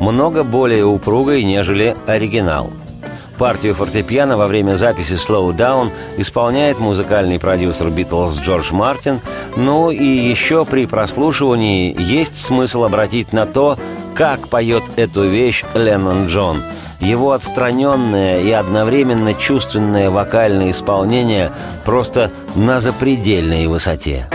много 0.00 0.44
более 0.44 0.84
упругой, 0.84 1.44
нежели 1.44 1.96
оригинал. 2.06 2.70
Партию 3.38 3.74
фортепиано 3.74 4.36
во 4.36 4.46
время 4.46 4.76
записи 4.76 5.14
«Slow 5.14 5.54
Down» 5.56 5.90
исполняет 6.18 6.78
музыкальный 6.78 7.40
продюсер 7.40 7.90
«Битлз» 7.90 8.38
Джордж 8.38 8.72
Мартин, 8.72 9.20
ну 9.56 9.90
и 9.90 10.04
еще 10.04 10.64
при 10.64 10.86
прослушивании 10.86 11.94
есть 11.98 12.36
смысл 12.36 12.84
обратить 12.84 13.32
на 13.32 13.46
то, 13.46 13.76
как 14.14 14.48
поет 14.48 14.84
эту 14.94 15.22
вещь 15.22 15.64
Леннон 15.74 16.28
Джон. 16.28 16.62
Его 17.00 17.32
отстраненное 17.32 18.40
и 18.40 18.52
одновременно 18.52 19.34
чувственное 19.34 20.10
вокальное 20.10 20.70
исполнение 20.70 21.50
просто 21.84 22.30
на 22.54 22.78
запредельной 22.78 23.66
высоте. 23.66 24.28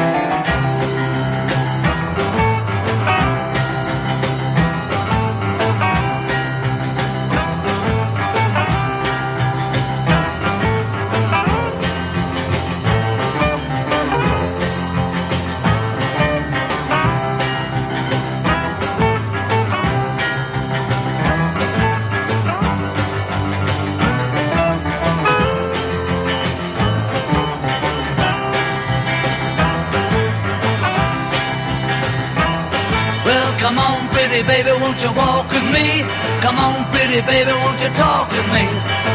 Won't 34.57 34.97
you 35.03 35.12
walk 35.13 35.51
with 35.51 35.63
me? 35.71 36.01
Come 36.41 36.57
on, 36.57 36.83
pretty 36.89 37.21
baby, 37.21 37.51
won't 37.51 37.79
you 37.81 37.89
talk 37.93 38.31
with 38.31 38.47
me? 38.51 38.65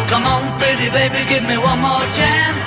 Come 0.07 0.25
on, 0.27 0.43
pretty 0.61 0.89
baby, 0.91 1.27
give 1.29 1.43
me 1.43 1.59
one 1.59 1.81
more 1.81 2.07
chance. 2.15 2.63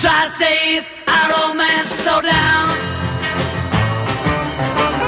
Try 0.00 0.26
to 0.26 0.30
save 0.30 0.86
our 1.08 1.26
romance, 1.34 1.90
slow 1.98 2.20
down. 2.22 2.68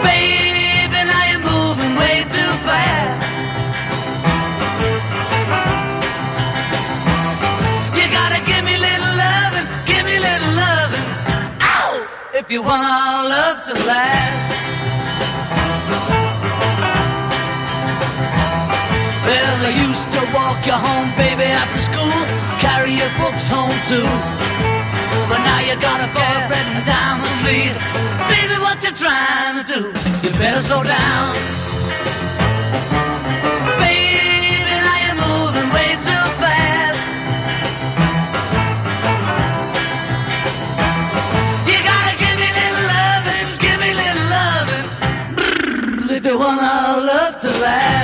Baby, 0.02 1.00
now 1.06 1.22
you're 1.30 1.46
moving 1.46 1.94
way 1.94 2.26
too 2.26 2.52
fast. 2.66 3.18
You 7.94 8.06
gotta 8.10 8.40
give 8.50 8.64
me 8.64 8.74
little 8.76 9.14
loving, 9.24 9.66
give 9.86 10.04
me 10.04 10.18
little 10.18 10.52
loving. 10.58 11.06
Ow! 11.62 12.08
If 12.34 12.50
you 12.50 12.62
want 12.62 12.82
our 12.82 13.28
love 13.28 13.62
to 13.68 13.74
last. 13.86 14.49
I 19.70 19.86
used 19.86 20.10
to 20.10 20.18
walk 20.34 20.66
you 20.66 20.74
home, 20.74 21.14
baby, 21.14 21.46
after 21.46 21.78
school, 21.78 22.18
carry 22.58 22.90
your 22.90 23.06
books 23.22 23.46
home 23.46 23.70
too. 23.86 24.02
But 25.30 25.38
now 25.46 25.60
you 25.62 25.78
got 25.78 26.02
a 26.02 26.10
boyfriend 26.10 26.82
down 26.90 27.22
the 27.22 27.30
street. 27.38 27.70
Baby, 28.26 28.58
what 28.58 28.82
you 28.82 28.90
trying 28.90 29.62
to 29.62 29.64
do? 29.70 29.94
You 30.26 30.34
better 30.42 30.58
slow 30.58 30.82
down. 30.82 31.38
Baby, 33.78 34.74
now 34.82 34.98
you're 35.06 35.20
moving 35.22 35.70
way 35.70 35.94
too 36.02 36.24
fast. 36.42 37.02
You 41.70 41.78
gotta 41.86 42.14
give 42.18 42.36
me 42.42 42.50
little 42.58 42.86
loving, 42.90 43.46
give 43.62 43.78
me 43.78 43.90
little 44.02 44.26
loving. 44.34 44.86
If 46.10 46.24
you 46.26 46.36
want 46.40 46.58
our 46.58 46.98
love 47.06 47.38
to 47.38 47.50
last. 47.62 47.99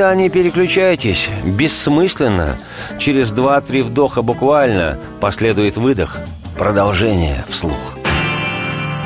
Никуда 0.00 0.14
не 0.14 0.30
переключайтесь, 0.30 1.28
бессмысленно. 1.44 2.56
Через 2.98 3.32
два-три 3.32 3.82
вдоха 3.82 4.22
буквально 4.22 4.98
последует 5.20 5.76
выдох. 5.76 6.16
Продолжение 6.56 7.44
вслух. 7.46 7.98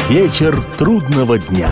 Вечер 0.09 0.57
трудного 0.79 1.41
дня. 1.41 1.69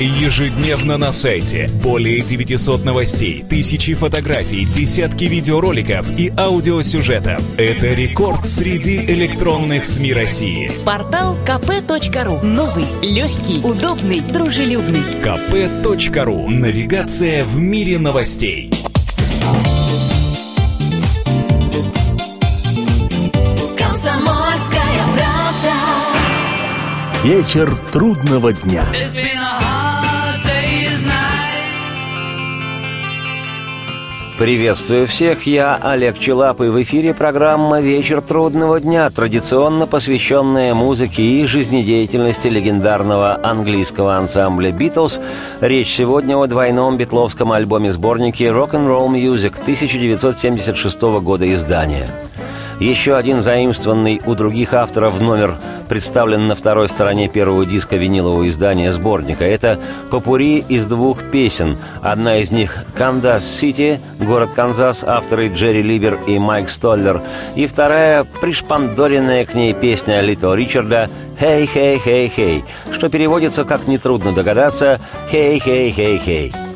Ежедневно 0.00 0.96
на 0.96 1.12
сайте 1.12 1.68
более 1.82 2.20
900 2.20 2.84
новостей, 2.84 3.44
тысячи 3.48 3.94
фотографий, 3.94 4.64
десятки 4.64 5.24
видеороликов 5.24 6.06
и 6.16 6.32
аудиосюжетов. 6.36 7.42
Это 7.58 7.94
рекорд 7.94 8.48
среди 8.48 8.96
электронных 8.96 9.84
СМИ 9.84 10.12
России. 10.12 10.70
Портал 10.84 11.36
kp.ru. 11.44 12.44
Новый, 12.44 12.84
легкий, 13.02 13.58
удобный, 13.58 14.20
дружелюбный. 14.20 15.02
kp.ru. 15.24 16.48
Навигация 16.48 17.44
в 17.44 17.58
мире 17.58 17.98
новостей. 17.98 18.70
Комсомольская 23.76 25.02
правда. 25.12 25.74
Вечер 27.24 27.74
трудного 27.90 28.52
дня. 28.52 28.84
Приветствую 34.38 35.08
всех, 35.08 35.48
я 35.48 35.74
Олег 35.82 36.16
Челап, 36.16 36.60
и 36.60 36.68
в 36.68 36.80
эфире 36.82 37.12
программа 37.12 37.80
«Вечер 37.80 38.20
трудного 38.20 38.78
дня», 38.80 39.10
традиционно 39.10 39.88
посвященная 39.88 40.74
музыке 40.74 41.24
и 41.24 41.44
жизнедеятельности 41.44 42.46
легендарного 42.46 43.40
английского 43.42 44.14
ансамбля 44.14 44.70
«Битлз». 44.70 45.18
Речь 45.60 45.92
сегодня 45.92 46.36
о 46.36 46.46
двойном 46.46 46.96
битловском 46.96 47.50
альбоме-сборнике 47.50 48.44
«Rock'n'Roll 48.44 49.08
Music» 49.08 49.60
1976 49.60 51.02
года 51.20 51.52
издания. 51.52 52.08
Еще 52.80 53.16
один 53.16 53.42
заимствованный 53.42 54.20
у 54.24 54.34
других 54.34 54.72
авторов 54.72 55.20
номер 55.20 55.56
представлен 55.88 56.46
на 56.46 56.54
второй 56.54 56.88
стороне 56.88 57.28
первого 57.28 57.66
диска 57.66 57.96
винилового 57.96 58.48
издания 58.48 58.92
сборника. 58.92 59.44
Это 59.44 59.80
попури 60.10 60.64
из 60.68 60.86
двух 60.86 61.24
песен. 61.24 61.76
Одна 62.02 62.38
из 62.38 62.52
них 62.52 62.84
«Kansas 62.94 63.44
City», 63.44 64.00
город 64.20 64.50
Канзас, 64.54 65.02
авторы 65.02 65.48
Джерри 65.48 65.82
Либер 65.82 66.20
и 66.28 66.38
Майк 66.38 66.68
Столлер. 66.68 67.20
И 67.56 67.66
вторая 67.66 68.22
пришпандоренная 68.40 69.44
к 69.44 69.54
ней 69.54 69.74
песня 69.74 70.20
Литл 70.20 70.52
Ричарда 70.52 71.10
«Хей, 71.40 71.66
хей, 71.66 71.98
хей, 71.98 72.28
хей», 72.28 72.64
что 72.92 73.08
переводится, 73.08 73.64
как 73.64 73.88
нетрудно 73.88 74.32
догадаться, 74.32 75.00
«Хей, 75.30 75.58
хей, 75.58 75.90
хей, 75.90 76.18
хей». 76.18 76.67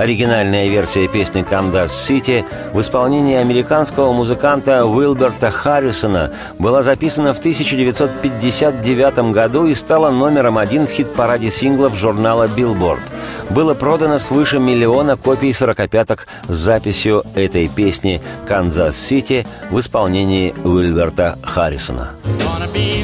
Оригинальная 0.00 0.66
версия 0.68 1.08
песни 1.08 1.42
«Kansas 1.42 1.92
City» 1.92 2.46
в 2.72 2.80
исполнении 2.80 3.36
американского 3.36 4.14
музыканта 4.14 4.86
Уилберта 4.86 5.50
Харрисона 5.50 6.32
была 6.58 6.82
записана 6.82 7.34
в 7.34 7.38
1959 7.38 9.30
году 9.30 9.66
и 9.66 9.74
стала 9.74 10.08
номером 10.08 10.56
один 10.56 10.86
в 10.86 10.90
хит-параде 10.90 11.50
синглов 11.50 11.98
журнала 11.98 12.44
Billboard. 12.46 13.02
Было 13.50 13.74
продано 13.74 14.18
свыше 14.18 14.58
миллиона 14.58 15.18
копий 15.18 15.52
сорокопяток 15.52 16.28
с 16.48 16.54
записью 16.54 17.22
этой 17.34 17.68
песни 17.68 18.22
«Kansas 18.48 18.96
City» 18.96 19.46
в 19.70 19.78
исполнении 19.80 20.54
Уилберта 20.64 21.38
Харрисона. 21.42 22.12
Gonna 22.38 22.72
be 22.72 23.00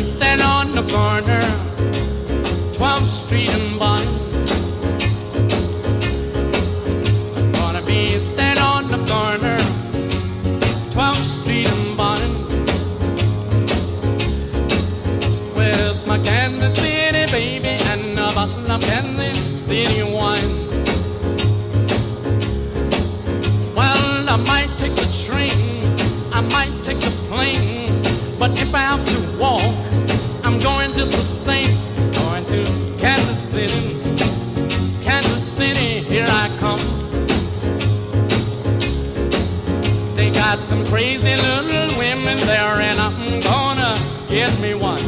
crazy 40.96 41.37
little 41.37 41.98
women 41.98 42.38
there, 42.46 42.80
and 42.80 42.98
I'm 42.98 43.42
gonna 43.42 43.98
get 44.30 44.59
me 44.61 44.72
one. 44.72 45.02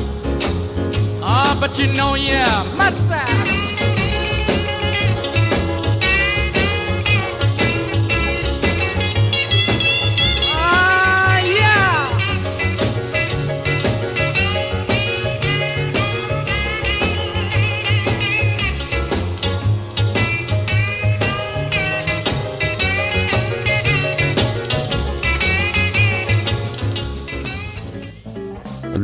Ah, 1.22 1.56
but 1.58 1.78
you 1.78 1.86
know, 1.86 2.14
yeah, 2.14 2.62
my 2.76 2.90
side. 3.08 3.67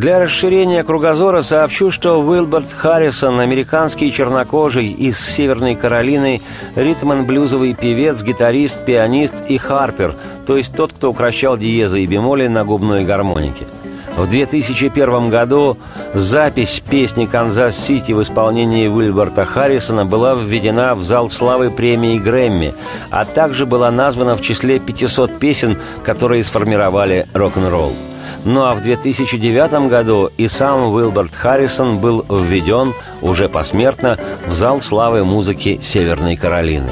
Для 0.05 0.21
расширения 0.21 0.85
кругозора 0.85 1.41
сообщу, 1.41 1.91
что 1.91 2.21
Уилберт 2.21 2.71
Харрисон, 2.71 3.41
американский 3.41 4.13
чернокожий 4.13 4.89
из 4.89 5.19
Северной 5.19 5.77
Каролины, 5.77 6.43
ритм-н-блюзовый 6.77 7.73
певец, 7.73 8.23
гитарист, 8.23 8.85
пианист 8.85 9.47
и 9.49 9.57
харпер, 9.57 10.13
то 10.45 10.59
есть 10.59 10.77
тот, 10.77 10.93
кто 10.93 11.09
укрощал 11.09 11.57
диезы 11.57 12.03
и 12.03 12.07
бемоли 12.07 12.49
на 12.49 12.67
губной 12.67 13.07
гармонике. 13.07 13.65
В 14.15 14.29
2001 14.29 15.31
году 15.31 15.79
запись 16.13 16.83
песни 16.87 17.25
«Kansas 17.25 17.75
City» 17.75 18.13
в 18.13 18.21
исполнении 18.21 18.89
Уилберта 18.89 19.47
Харрисона 19.47 20.05
была 20.05 20.35
введена 20.35 20.95
в 20.95 21.03
зал 21.03 21.31
славы 21.31 21.71
премии 21.71 22.19
Грэмми, 22.19 22.75
а 23.09 23.25
также 23.25 23.65
была 23.65 23.91
названа 23.91 24.37
в 24.37 24.43
числе 24.43 24.81
500 24.81 25.39
песен, 25.39 25.79
которые 26.03 26.45
сформировали 26.45 27.27
рок-н-ролл. 27.33 27.95
Ну 28.45 28.65
а 28.65 28.75
в 28.75 28.83
2009 28.83 29.89
году 29.89 30.31
и 30.37 30.49
сам 30.49 30.93
Уилберт 30.93 31.35
Харрисон 31.35 31.99
был 31.99 32.25
введен 32.29 32.93
уже 33.23 33.49
посмертно 33.49 34.19
в 34.47 34.55
зал 34.55 34.81
славы 34.81 35.25
музыки 35.25 35.81
Северной 35.83 36.37
Каролины. 36.37 36.91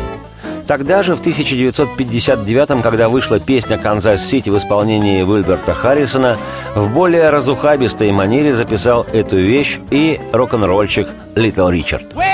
Тогда 0.67 1.03
же, 1.03 1.15
в 1.15 1.21
1959 1.21 2.83
когда 2.83 3.09
вышла 3.09 3.39
песня 3.39 3.77
«Kansas 3.77 4.18
City» 4.18 4.49
в 4.49 4.57
исполнении 4.57 5.23
Уилберта 5.23 5.75
Харрисона, 5.75 6.39
в 6.75 6.89
более 6.89 7.29
разухабистой 7.29 8.11
манере 8.13 8.55
записал 8.55 9.05
эту 9.13 9.37
вещь 9.37 9.79
и 9.91 10.19
рок-н-ролльщик 10.33 11.09
Литл 11.35 11.69
Ричард. 11.69 12.15
Well, 12.15 12.33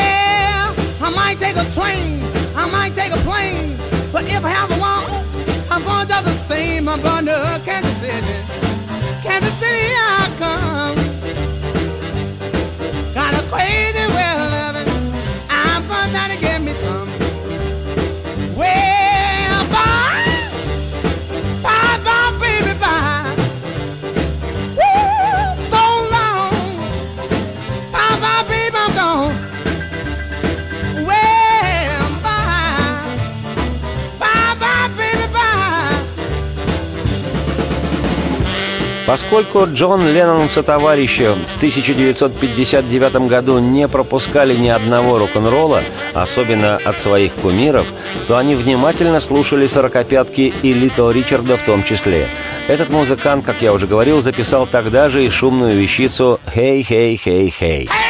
Поскольку 39.08 39.64
Джон 39.64 40.06
Леннон 40.06 40.50
со 40.50 40.62
товарища 40.62 41.34
в 41.34 41.56
1959 41.56 43.26
году 43.26 43.58
не 43.58 43.88
пропускали 43.88 44.54
ни 44.54 44.68
одного 44.68 45.18
рок-н-ролла, 45.18 45.80
особенно 46.12 46.76
от 46.76 46.98
своих 46.98 47.32
кумиров, 47.32 47.86
то 48.26 48.36
они 48.36 48.54
внимательно 48.54 49.20
слушали 49.20 49.66
«Сорокопятки» 49.66 50.52
и 50.62 50.72
Литл 50.74 51.08
Ричарда 51.08 51.56
в 51.56 51.62
том 51.62 51.82
числе. 51.84 52.26
Этот 52.68 52.90
музыкант, 52.90 53.46
как 53.46 53.62
я 53.62 53.72
уже 53.72 53.86
говорил, 53.86 54.20
записал 54.20 54.66
тогда 54.66 55.08
же 55.08 55.24
и 55.24 55.30
шумную 55.30 55.74
вещицу 55.74 56.38
«Хей, 56.54 56.82
хей, 56.82 57.16
хей, 57.16 57.48
хей». 57.48 57.86
Hey, 57.86 57.88
hey, 57.88 58.07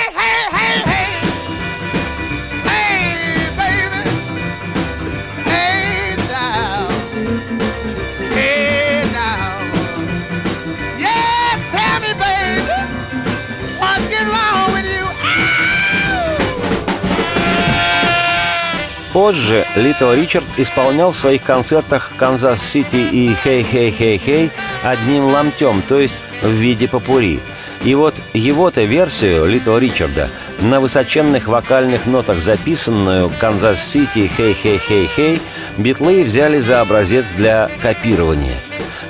Позже 19.29 19.67
Литл 19.77 20.11
Ричард 20.15 20.47
исполнял 20.57 21.13
в 21.13 21.17
своих 21.19 21.43
концертах 21.43 22.13
«Канзас-Сити» 22.17 22.97
и 22.97 23.35
«Хей-хей-хей-хей» 23.35 24.51
одним 24.83 25.27
ломтем, 25.27 25.83
то 25.87 26.01
есть 26.01 26.15
в 26.41 26.49
виде 26.49 26.89
попурри. 26.89 27.39
И 27.85 27.95
вот 27.95 28.15
его-то 28.33 28.85
версию 28.85 29.45
Литл 29.45 29.77
Ричарда 29.77 30.31
на 30.61 30.81
высоченных 30.81 31.47
вокальных 31.47 32.07
нотах 32.07 32.41
записанную 32.41 33.31
«Канзас-Сити» 33.39 34.31
«Хей-хей-хей-хей» 34.35 35.43
битлы 35.77 36.25
взяли 36.25 36.59
за 36.59 36.81
образец 36.81 37.27
для 37.37 37.71
копирования. 37.83 38.57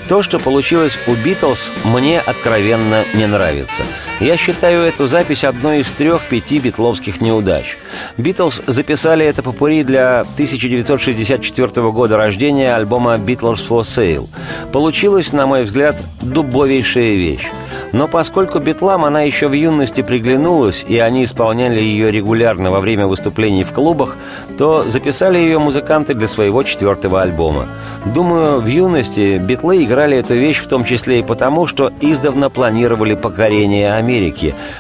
То, 0.08 0.22
что 0.22 0.40
получилось 0.40 0.98
у 1.06 1.14
«Битлз», 1.14 1.70
мне 1.84 2.18
откровенно 2.18 3.04
не 3.14 3.28
нравится. 3.28 3.84
Я 4.20 4.36
считаю 4.36 4.82
эту 4.82 5.06
запись 5.06 5.44
одной 5.44 5.80
из 5.80 5.92
трех-пяти 5.92 6.58
битловских 6.58 7.20
неудач. 7.20 7.76
Битлз 8.16 8.62
записали 8.66 9.24
это 9.24 9.44
попури 9.44 9.84
для 9.84 10.22
1964 10.22 11.90
года 11.92 12.16
рождения 12.16 12.74
альбома 12.74 13.14
«Beatles 13.14 13.60
for 13.68 13.82
Sale». 13.82 14.28
Получилась, 14.72 15.32
на 15.32 15.46
мой 15.46 15.62
взгляд, 15.62 16.02
дубовейшая 16.20 17.14
вещь. 17.14 17.48
Но 17.92 18.08
поскольку 18.08 18.58
битлам 18.58 19.04
она 19.04 19.22
еще 19.22 19.48
в 19.48 19.52
юности 19.52 20.02
приглянулась, 20.02 20.84
и 20.86 20.98
они 20.98 21.24
исполняли 21.24 21.80
ее 21.80 22.10
регулярно 22.10 22.70
во 22.70 22.80
время 22.80 23.06
выступлений 23.06 23.64
в 23.64 23.72
клубах, 23.72 24.16
то 24.58 24.84
записали 24.84 25.38
ее 25.38 25.58
музыканты 25.58 26.14
для 26.14 26.28
своего 26.28 26.62
четвертого 26.64 27.22
альбома. 27.22 27.66
Думаю, 28.04 28.60
в 28.60 28.66
юности 28.66 29.38
битлы 29.38 29.84
играли 29.84 30.16
эту 30.18 30.34
вещь 30.34 30.58
в 30.58 30.68
том 30.68 30.84
числе 30.84 31.20
и 31.20 31.22
потому, 31.22 31.66
что 31.66 31.92
издавна 32.00 32.50
планировали 32.50 33.14
покорение 33.14 33.94
Америки, 33.94 34.07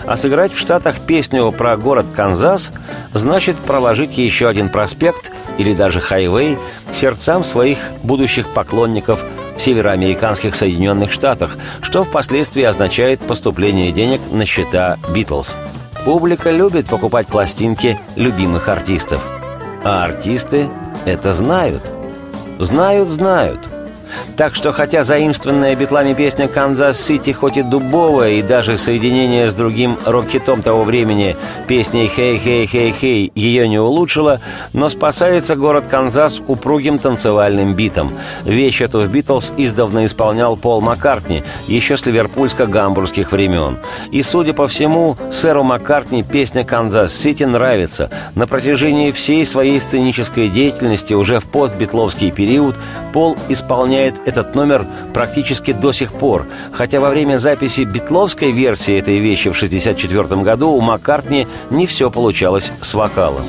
а 0.06 0.16
сыграть 0.16 0.52
в 0.52 0.58
Штатах 0.58 0.96
песню 1.00 1.50
про 1.52 1.76
город 1.76 2.06
Канзас 2.14 2.72
значит 3.12 3.56
проложить 3.56 4.16
еще 4.18 4.48
один 4.48 4.68
проспект 4.68 5.32
или 5.58 5.74
даже 5.74 6.00
хайвей 6.00 6.58
к 6.90 6.94
сердцам 6.94 7.44
своих 7.44 7.78
будущих 8.02 8.48
поклонников 8.48 9.24
в 9.56 9.60
североамериканских 9.60 10.54
Соединенных 10.54 11.12
Штатах, 11.12 11.56
что 11.82 12.04
впоследствии 12.04 12.62
означает 12.62 13.20
поступление 13.20 13.92
денег 13.92 14.20
на 14.30 14.46
счета 14.46 14.96
«Битлз». 15.14 15.56
Публика 16.04 16.50
любит 16.50 16.86
покупать 16.86 17.26
пластинки 17.26 17.98
любимых 18.16 18.68
артистов. 18.68 19.22
А 19.84 20.04
артисты 20.04 20.68
это 21.04 21.32
знают. 21.32 21.92
Знают, 22.58 23.08
знают– 23.08 23.60
так 24.36 24.54
что, 24.54 24.72
хотя 24.72 25.02
заимствованная 25.02 25.76
битлами 25.76 26.14
песня 26.14 26.48
«Канзас-Сити» 26.48 27.30
хоть 27.32 27.56
и 27.56 27.62
дубовая, 27.62 28.32
и 28.32 28.42
даже 28.42 28.78
соединение 28.78 29.50
с 29.50 29.54
другим 29.54 29.98
рок-хитом 30.06 30.62
того 30.62 30.84
времени, 30.84 31.36
песней 31.66 32.08
«Хей-хей-хей-хей» 32.08 33.32
ее 33.34 33.68
не 33.68 33.78
улучшило, 33.78 34.40
но 34.72 34.88
спасается 34.88 35.56
город 35.56 35.84
Канзас 35.88 36.40
упругим 36.46 36.98
танцевальным 36.98 37.74
битом. 37.74 38.12
Вещь 38.44 38.80
эту 38.80 39.00
в 39.00 39.10
«Битлз» 39.10 39.52
издавна 39.56 40.06
исполнял 40.06 40.56
Пол 40.56 40.80
Маккартни, 40.80 41.42
еще 41.66 41.96
с 41.96 42.06
ливерпульско-гамбургских 42.06 43.32
времен. 43.32 43.78
И, 44.10 44.22
судя 44.22 44.52
по 44.52 44.66
всему, 44.66 45.16
сэру 45.32 45.64
Маккартни 45.64 46.22
песня 46.22 46.64
«Канзас-Сити» 46.64 47.44
нравится. 47.44 48.10
На 48.34 48.46
протяжении 48.46 49.10
всей 49.10 49.44
своей 49.44 49.80
сценической 49.80 50.48
деятельности 50.48 51.14
уже 51.14 51.40
в 51.40 51.46
постбитловский 51.46 52.30
период 52.30 52.76
Пол 53.12 53.36
исполняет 53.48 53.97
исполняет 53.98 54.20
этот 54.26 54.54
номер 54.54 54.84
практически 55.12 55.72
до 55.72 55.92
сих 55.92 56.12
пор, 56.12 56.46
хотя 56.72 57.00
во 57.00 57.10
время 57.10 57.38
записи 57.38 57.82
битловской 57.82 58.52
версии 58.52 58.98
этой 58.98 59.18
вещи 59.18 59.50
в 59.50 59.56
1964 59.56 60.42
году 60.42 60.70
у 60.70 60.80
Маккартни 60.80 61.46
не 61.70 61.86
все 61.86 62.10
получалось 62.10 62.72
с 62.80 62.94
вокалом. 62.94 63.42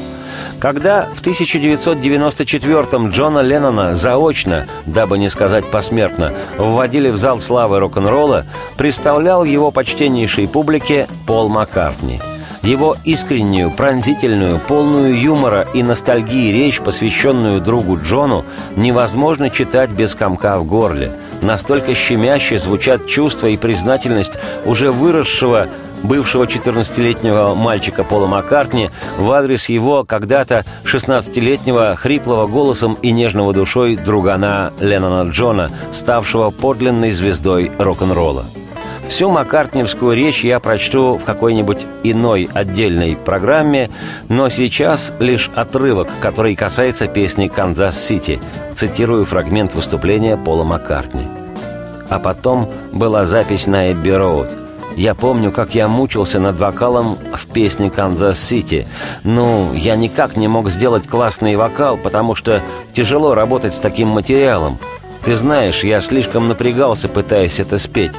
Когда 0.59 1.07
в 1.13 1.21
1994-м 1.21 3.09
Джона 3.09 3.39
Леннона 3.39 3.95
заочно, 3.95 4.67
дабы 4.85 5.17
не 5.17 5.29
сказать 5.29 5.65
посмертно, 5.71 6.33
вводили 6.57 7.09
в 7.09 7.17
зал 7.17 7.39
славы 7.39 7.79
рок-н-ролла, 7.79 8.45
представлял 8.77 9.45
его 9.45 9.71
почтеннейшей 9.71 10.47
публике 10.47 11.07
Пол 11.25 11.49
Маккартни– 11.49 12.19
его 12.63 12.97
искреннюю, 13.03 13.71
пронзительную, 13.71 14.59
полную 14.59 15.19
юмора 15.19 15.67
и 15.73 15.83
ностальгии 15.83 16.51
речь, 16.51 16.81
посвященную 16.81 17.61
другу 17.61 17.97
Джону, 17.97 18.45
невозможно 18.75 19.49
читать 19.49 19.91
без 19.91 20.15
комка 20.15 20.59
в 20.59 20.65
горле. 20.65 21.11
Настолько 21.41 21.95
щемяще 21.95 22.57
звучат 22.57 23.07
чувства 23.07 23.47
и 23.47 23.57
признательность 23.57 24.37
уже 24.65 24.91
выросшего 24.91 25.67
бывшего 26.03 26.45
14-летнего 26.45 27.55
мальчика 27.55 28.03
Пола 28.03 28.27
Маккартни 28.27 28.89
в 29.17 29.31
адрес 29.31 29.69
его 29.69 30.03
когда-то 30.03 30.65
16-летнего 30.83 31.95
хриплого 31.95 32.47
голосом 32.47 32.97
и 33.01 33.11
нежного 33.11 33.53
душой 33.53 33.95
другана 33.95 34.71
Леннона 34.79 35.29
Джона, 35.29 35.69
ставшего 35.91 36.51
подлинной 36.51 37.11
звездой 37.11 37.71
рок-н-ролла. 37.77 38.45
Всю 39.09 39.31
Маккартневскую 39.31 40.15
речь 40.15 40.43
я 40.43 40.59
прочту 40.59 41.15
в 41.15 41.25
какой-нибудь 41.25 41.83
иной 42.03 42.47
отдельной 42.53 43.17
программе, 43.17 43.89
но 44.29 44.49
сейчас 44.49 45.11
лишь 45.19 45.49
отрывок, 45.55 46.09
который 46.21 46.55
касается 46.55 47.07
песни 47.07 47.47
«Канзас-Сити». 47.47 48.39
Цитирую 48.75 49.25
фрагмент 49.25 49.73
выступления 49.73 50.37
Пола 50.37 50.63
Маккартни. 50.63 51.27
А 52.07 52.19
потом 52.19 52.71
была 52.93 53.25
запись 53.25 53.65
на 53.65 53.91
Эбби 53.91 54.11
Роуд. 54.11 54.47
Я 54.95 55.15
помню, 55.15 55.51
как 55.51 55.73
я 55.73 55.87
мучился 55.87 56.39
над 56.39 56.59
вокалом 56.59 57.17
в 57.33 57.47
песне 57.47 57.89
«Канзас-Сити». 57.89 58.87
Ну, 59.23 59.73
я 59.73 59.95
никак 59.95 60.37
не 60.37 60.47
мог 60.47 60.69
сделать 60.69 61.07
классный 61.07 61.55
вокал, 61.55 61.97
потому 61.97 62.35
что 62.35 62.61
тяжело 62.93 63.33
работать 63.33 63.75
с 63.75 63.79
таким 63.79 64.09
материалом. 64.09 64.77
Ты 65.23 65.33
знаешь, 65.33 65.83
я 65.83 65.99
слишком 65.99 66.47
напрягался, 66.47 67.09
пытаясь 67.09 67.59
это 67.59 67.79
спеть. 67.79 68.13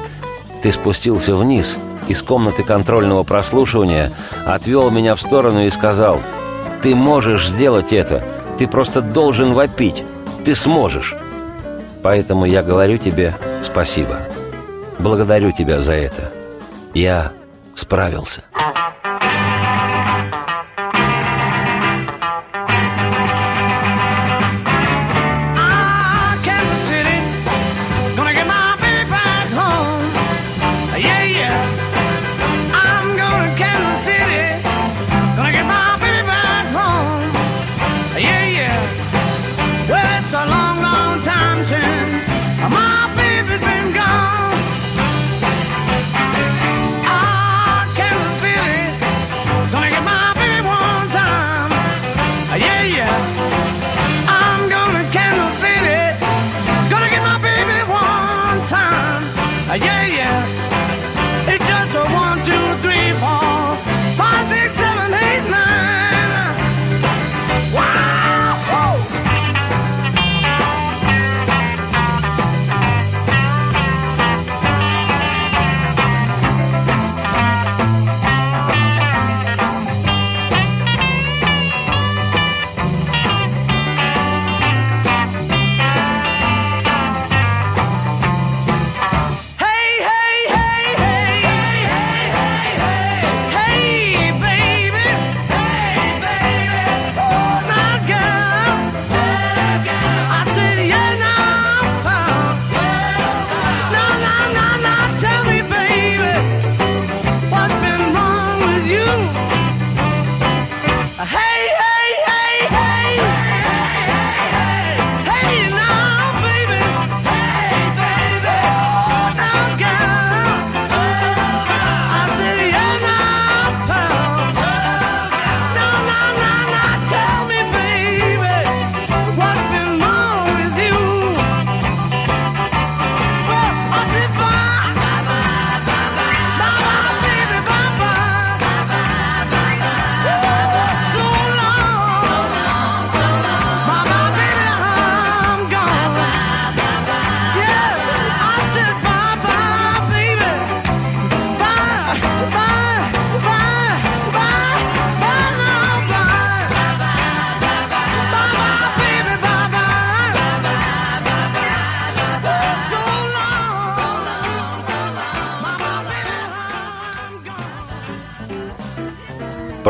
Ты 0.62 0.72
спустился 0.72 1.34
вниз 1.34 1.76
из 2.08 2.22
комнаты 2.22 2.62
контрольного 2.62 3.22
прослушивания, 3.22 4.12
отвел 4.46 4.90
меня 4.90 5.14
в 5.14 5.20
сторону 5.20 5.64
и 5.64 5.70
сказал, 5.70 6.20
«Ты 6.82 6.94
можешь 6.94 7.48
сделать 7.48 7.92
это, 7.92 8.22
ты 8.58 8.66
просто 8.66 9.00
должен 9.00 9.54
вопить, 9.54 10.04
ты 10.44 10.54
сможешь». 10.54 11.16
Поэтому 12.02 12.46
я 12.46 12.62
говорю 12.62 12.98
тебе 12.98 13.34
спасибо. 13.62 14.20
Благодарю 14.98 15.52
тебя 15.52 15.80
за 15.80 15.92
это. 15.92 16.30
Я 16.94 17.32
справился. 17.74 18.42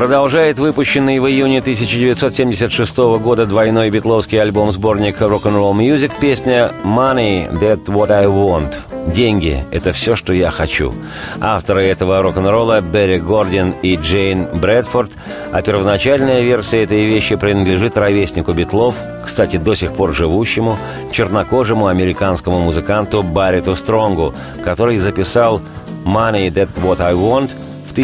Продолжает 0.00 0.58
выпущенный 0.58 1.18
в 1.18 1.28
июне 1.28 1.58
1976 1.58 2.96
года 3.20 3.44
двойной 3.44 3.90
битловский 3.90 4.40
альбом-сборник 4.40 5.20
Rock'n'Roll 5.20 5.74
Music. 5.74 6.12
Песня 6.18 6.72
«Money, 6.82 7.52
That 7.60 7.84
What 7.84 8.10
I 8.10 8.24
Want» 8.24 8.72
«Деньги– 9.12 9.62
это 9.70 9.92
все, 9.92 10.16
что 10.16 10.32
я 10.32 10.48
хочу». 10.48 10.94
Авторы 11.38 11.86
этого 11.86 12.22
рок-н-ролла 12.22 12.80
Берри 12.80 13.18
Гордин 13.18 13.74
и 13.82 13.96
Джейн 13.96 14.46
Брэдфорд, 14.54 15.10
а 15.52 15.60
первоначальная 15.60 16.40
версия 16.40 16.82
этой 16.82 17.04
вещи 17.04 17.36
принадлежит 17.36 17.98
ровеснику 17.98 18.54
битлов, 18.54 18.94
кстати, 19.22 19.58
до 19.58 19.74
сих 19.74 19.92
пор 19.92 20.14
живущему, 20.14 20.78
чернокожему 21.12 21.88
американскому 21.88 22.58
музыканту 22.60 23.22
Барриту 23.22 23.76
Стронгу, 23.76 24.32
который 24.64 24.96
записал 24.96 25.60
«Money, 26.06 26.48
That 26.50 26.70
What 26.82 27.02
I 27.02 27.12
Want» 27.12 27.50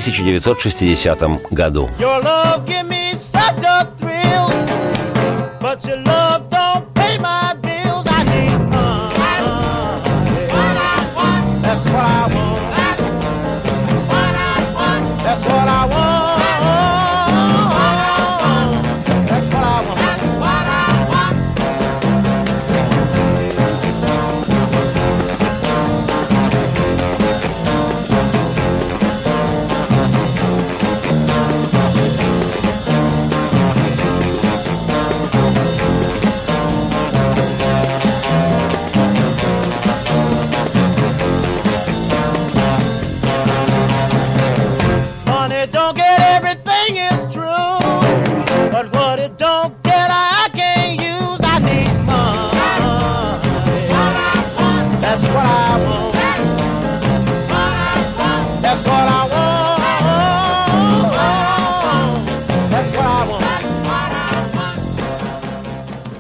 1960 0.01 1.41
году. 1.51 1.91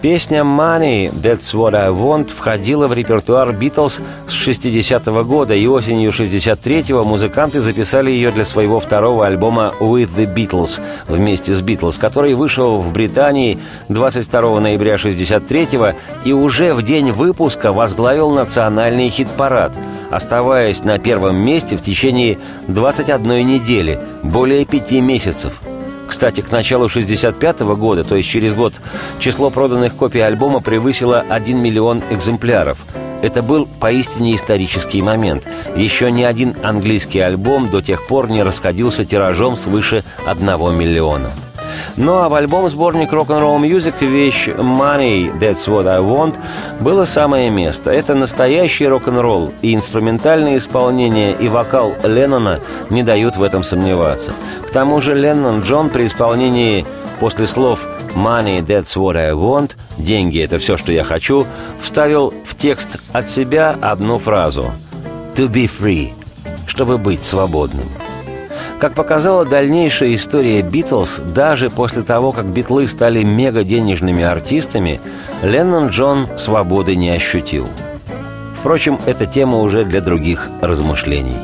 Песня 0.06 0.42
«Money, 0.44 1.12
That's 1.12 1.52
What 1.52 1.74
I 1.74 1.88
Want» 1.88 2.32
входила 2.32 2.86
в 2.86 2.92
репертуар 2.92 3.52
«Битлз» 3.52 4.00
с 4.28 4.48
60-го 4.48 5.24
года, 5.24 5.52
и 5.52 5.66
осенью 5.66 6.12
63-го 6.12 7.02
музыканты 7.02 7.60
записали 7.60 8.12
ее 8.12 8.30
для 8.30 8.44
своего 8.44 8.78
второго 8.78 9.26
альбома 9.26 9.74
«With 9.80 10.10
the 10.16 10.32
Beatles» 10.32 10.80
вместе 11.08 11.56
с 11.56 11.60
«Битлз», 11.60 11.98
который 11.98 12.34
вышел 12.34 12.78
в 12.78 12.92
Британии 12.92 13.58
22 13.88 14.60
ноября 14.60 14.94
63-го 14.94 15.98
и 16.24 16.32
уже 16.32 16.72
в 16.72 16.84
день 16.84 17.10
выпуска 17.10 17.72
возглавил 17.72 18.30
национальный 18.30 19.08
хит-парад, 19.08 19.76
оставаясь 20.12 20.84
на 20.84 21.00
первом 21.00 21.36
месте 21.36 21.76
в 21.76 21.82
течение 21.82 22.38
21 22.68 23.44
недели, 23.44 23.98
более 24.22 24.64
пяти 24.66 25.00
месяцев– 25.00 25.60
кстати, 26.06 26.40
к 26.40 26.50
началу 26.50 26.88
65 26.88 27.60
года, 27.60 28.04
то 28.04 28.16
есть 28.16 28.28
через 28.28 28.54
год, 28.54 28.74
число 29.18 29.50
проданных 29.50 29.94
копий 29.94 30.20
альбома 30.20 30.60
превысило 30.60 31.24
1 31.28 31.58
миллион 31.60 32.02
экземпляров. 32.10 32.78
Это 33.22 33.42
был 33.42 33.66
поистине 33.66 34.36
исторический 34.36 35.02
момент. 35.02 35.48
Еще 35.74 36.12
ни 36.12 36.22
один 36.22 36.54
английский 36.62 37.20
альбом 37.20 37.70
до 37.70 37.80
тех 37.80 38.06
пор 38.06 38.30
не 38.30 38.42
расходился 38.42 39.04
тиражом 39.04 39.56
свыше 39.56 40.04
1 40.26 40.44
миллиона. 40.78 41.30
Ну 41.96 42.16
а 42.16 42.28
в 42.28 42.34
альбом-сборник 42.34 43.12
Rock'n'Roll 43.12 43.60
Music 43.60 44.04
вещь 44.06 44.48
«Money, 44.48 45.32
That's 45.38 45.66
What 45.66 45.88
I 45.88 46.00
Want» 46.00 46.36
было 46.80 47.04
самое 47.04 47.50
место. 47.50 47.90
Это 47.90 48.14
настоящий 48.14 48.86
рок-н-ролл, 48.86 49.52
и 49.62 49.74
инструментальное 49.74 50.58
исполнение 50.58 51.32
и 51.32 51.48
вокал 51.48 51.94
Леннона 52.04 52.60
не 52.90 53.02
дают 53.02 53.36
в 53.36 53.42
этом 53.42 53.64
сомневаться. 53.64 54.32
К 54.66 54.70
тому 54.70 55.00
же 55.00 55.14
Леннон 55.14 55.60
Джон 55.60 55.90
при 55.90 56.06
исполнении 56.06 56.84
после 57.20 57.46
слов 57.46 57.86
«Money, 58.14 58.64
that's 58.64 58.96
what 58.96 59.16
I 59.16 59.32
want» 59.32 59.72
«Деньги– 59.98 60.40
это 60.42 60.58
все, 60.58 60.76
что 60.76 60.92
я 60.92 61.04
хочу» 61.04 61.46
вставил 61.80 62.32
в 62.44 62.54
текст 62.56 62.98
от 63.12 63.28
себя 63.28 63.76
одну 63.80 64.18
фразу 64.18 64.72
«To 65.34 65.48
be 65.48 65.68
free»– 65.68 66.12
«чтобы 66.66 66.98
быть 66.98 67.24
свободным». 67.24 67.86
Как 68.78 68.92
показала 68.92 69.46
дальнейшая 69.46 70.14
история 70.14 70.60
«Битлз», 70.60 71.20
даже 71.34 71.70
после 71.70 72.02
того, 72.02 72.32
как 72.32 72.44
«Битлы» 72.46 72.86
стали 72.86 73.22
мега-денежными 73.22 74.22
артистами, 74.22 75.00
Леннон 75.42 75.88
Джон 75.88 76.28
свободы 76.36 76.94
не 76.94 77.08
ощутил. 77.08 77.66
Впрочем, 78.60 78.98
это 79.06 79.24
тема 79.24 79.60
уже 79.60 79.84
для 79.84 80.02
других 80.02 80.50
размышлений. 80.60 81.38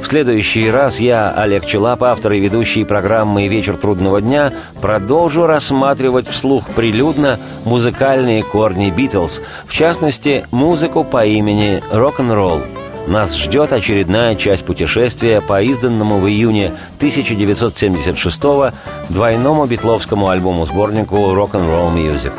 В 0.00 0.06
следующий 0.06 0.70
раз 0.70 1.00
я, 1.00 1.32
Олег 1.36 1.66
Челап, 1.66 2.04
автор 2.04 2.32
и 2.32 2.40
ведущий 2.40 2.84
программы 2.84 3.48
«Вечер 3.48 3.76
трудного 3.76 4.20
дня», 4.20 4.52
продолжу 4.80 5.46
рассматривать 5.46 6.28
вслух 6.28 6.68
прилюдно 6.68 7.38
музыкальные 7.64 8.44
корни 8.44 8.90
«Битлз», 8.90 9.40
в 9.66 9.72
частности, 9.72 10.46
музыку 10.52 11.02
по 11.02 11.24
имени 11.24 11.82
«Рок-н-ролл», 11.90 12.62
нас 13.08 13.34
ждет 13.36 13.72
очередная 13.72 14.34
часть 14.34 14.64
путешествия 14.64 15.40
по 15.40 15.62
изданному 15.62 16.18
в 16.18 16.28
июне 16.28 16.72
1976-го 16.98 18.70
двойному 19.08 19.66
битловскому 19.66 20.28
альбому-сборнику 20.28 21.16
«Rock'n'Roll 21.16 21.94
Music». 21.94 22.32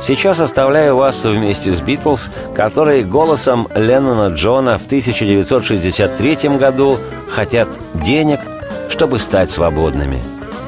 Сейчас 0.00 0.40
оставляю 0.40 0.96
вас 0.96 1.24
вместе 1.24 1.72
с 1.72 1.80
«Битлз», 1.80 2.30
которые 2.54 3.04
голосом 3.04 3.68
Леннона 3.74 4.34
Джона 4.34 4.78
в 4.78 4.86
1963 4.86 6.36
году 6.58 6.98
хотят 7.28 7.68
денег, 7.94 8.40
чтобы 8.88 9.18
стать 9.18 9.50
свободными. 9.50 10.18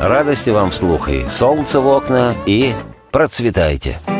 Радости 0.00 0.50
вам 0.50 0.70
вслух 0.70 1.08
и 1.08 1.26
солнце 1.28 1.80
в 1.80 1.88
окна, 1.88 2.34
и 2.46 2.72
процветайте! 3.10 3.98
The 4.06 4.13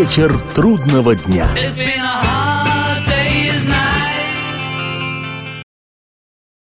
Вечер 0.00 0.34
трудного 0.54 1.14
дня. 1.14 1.46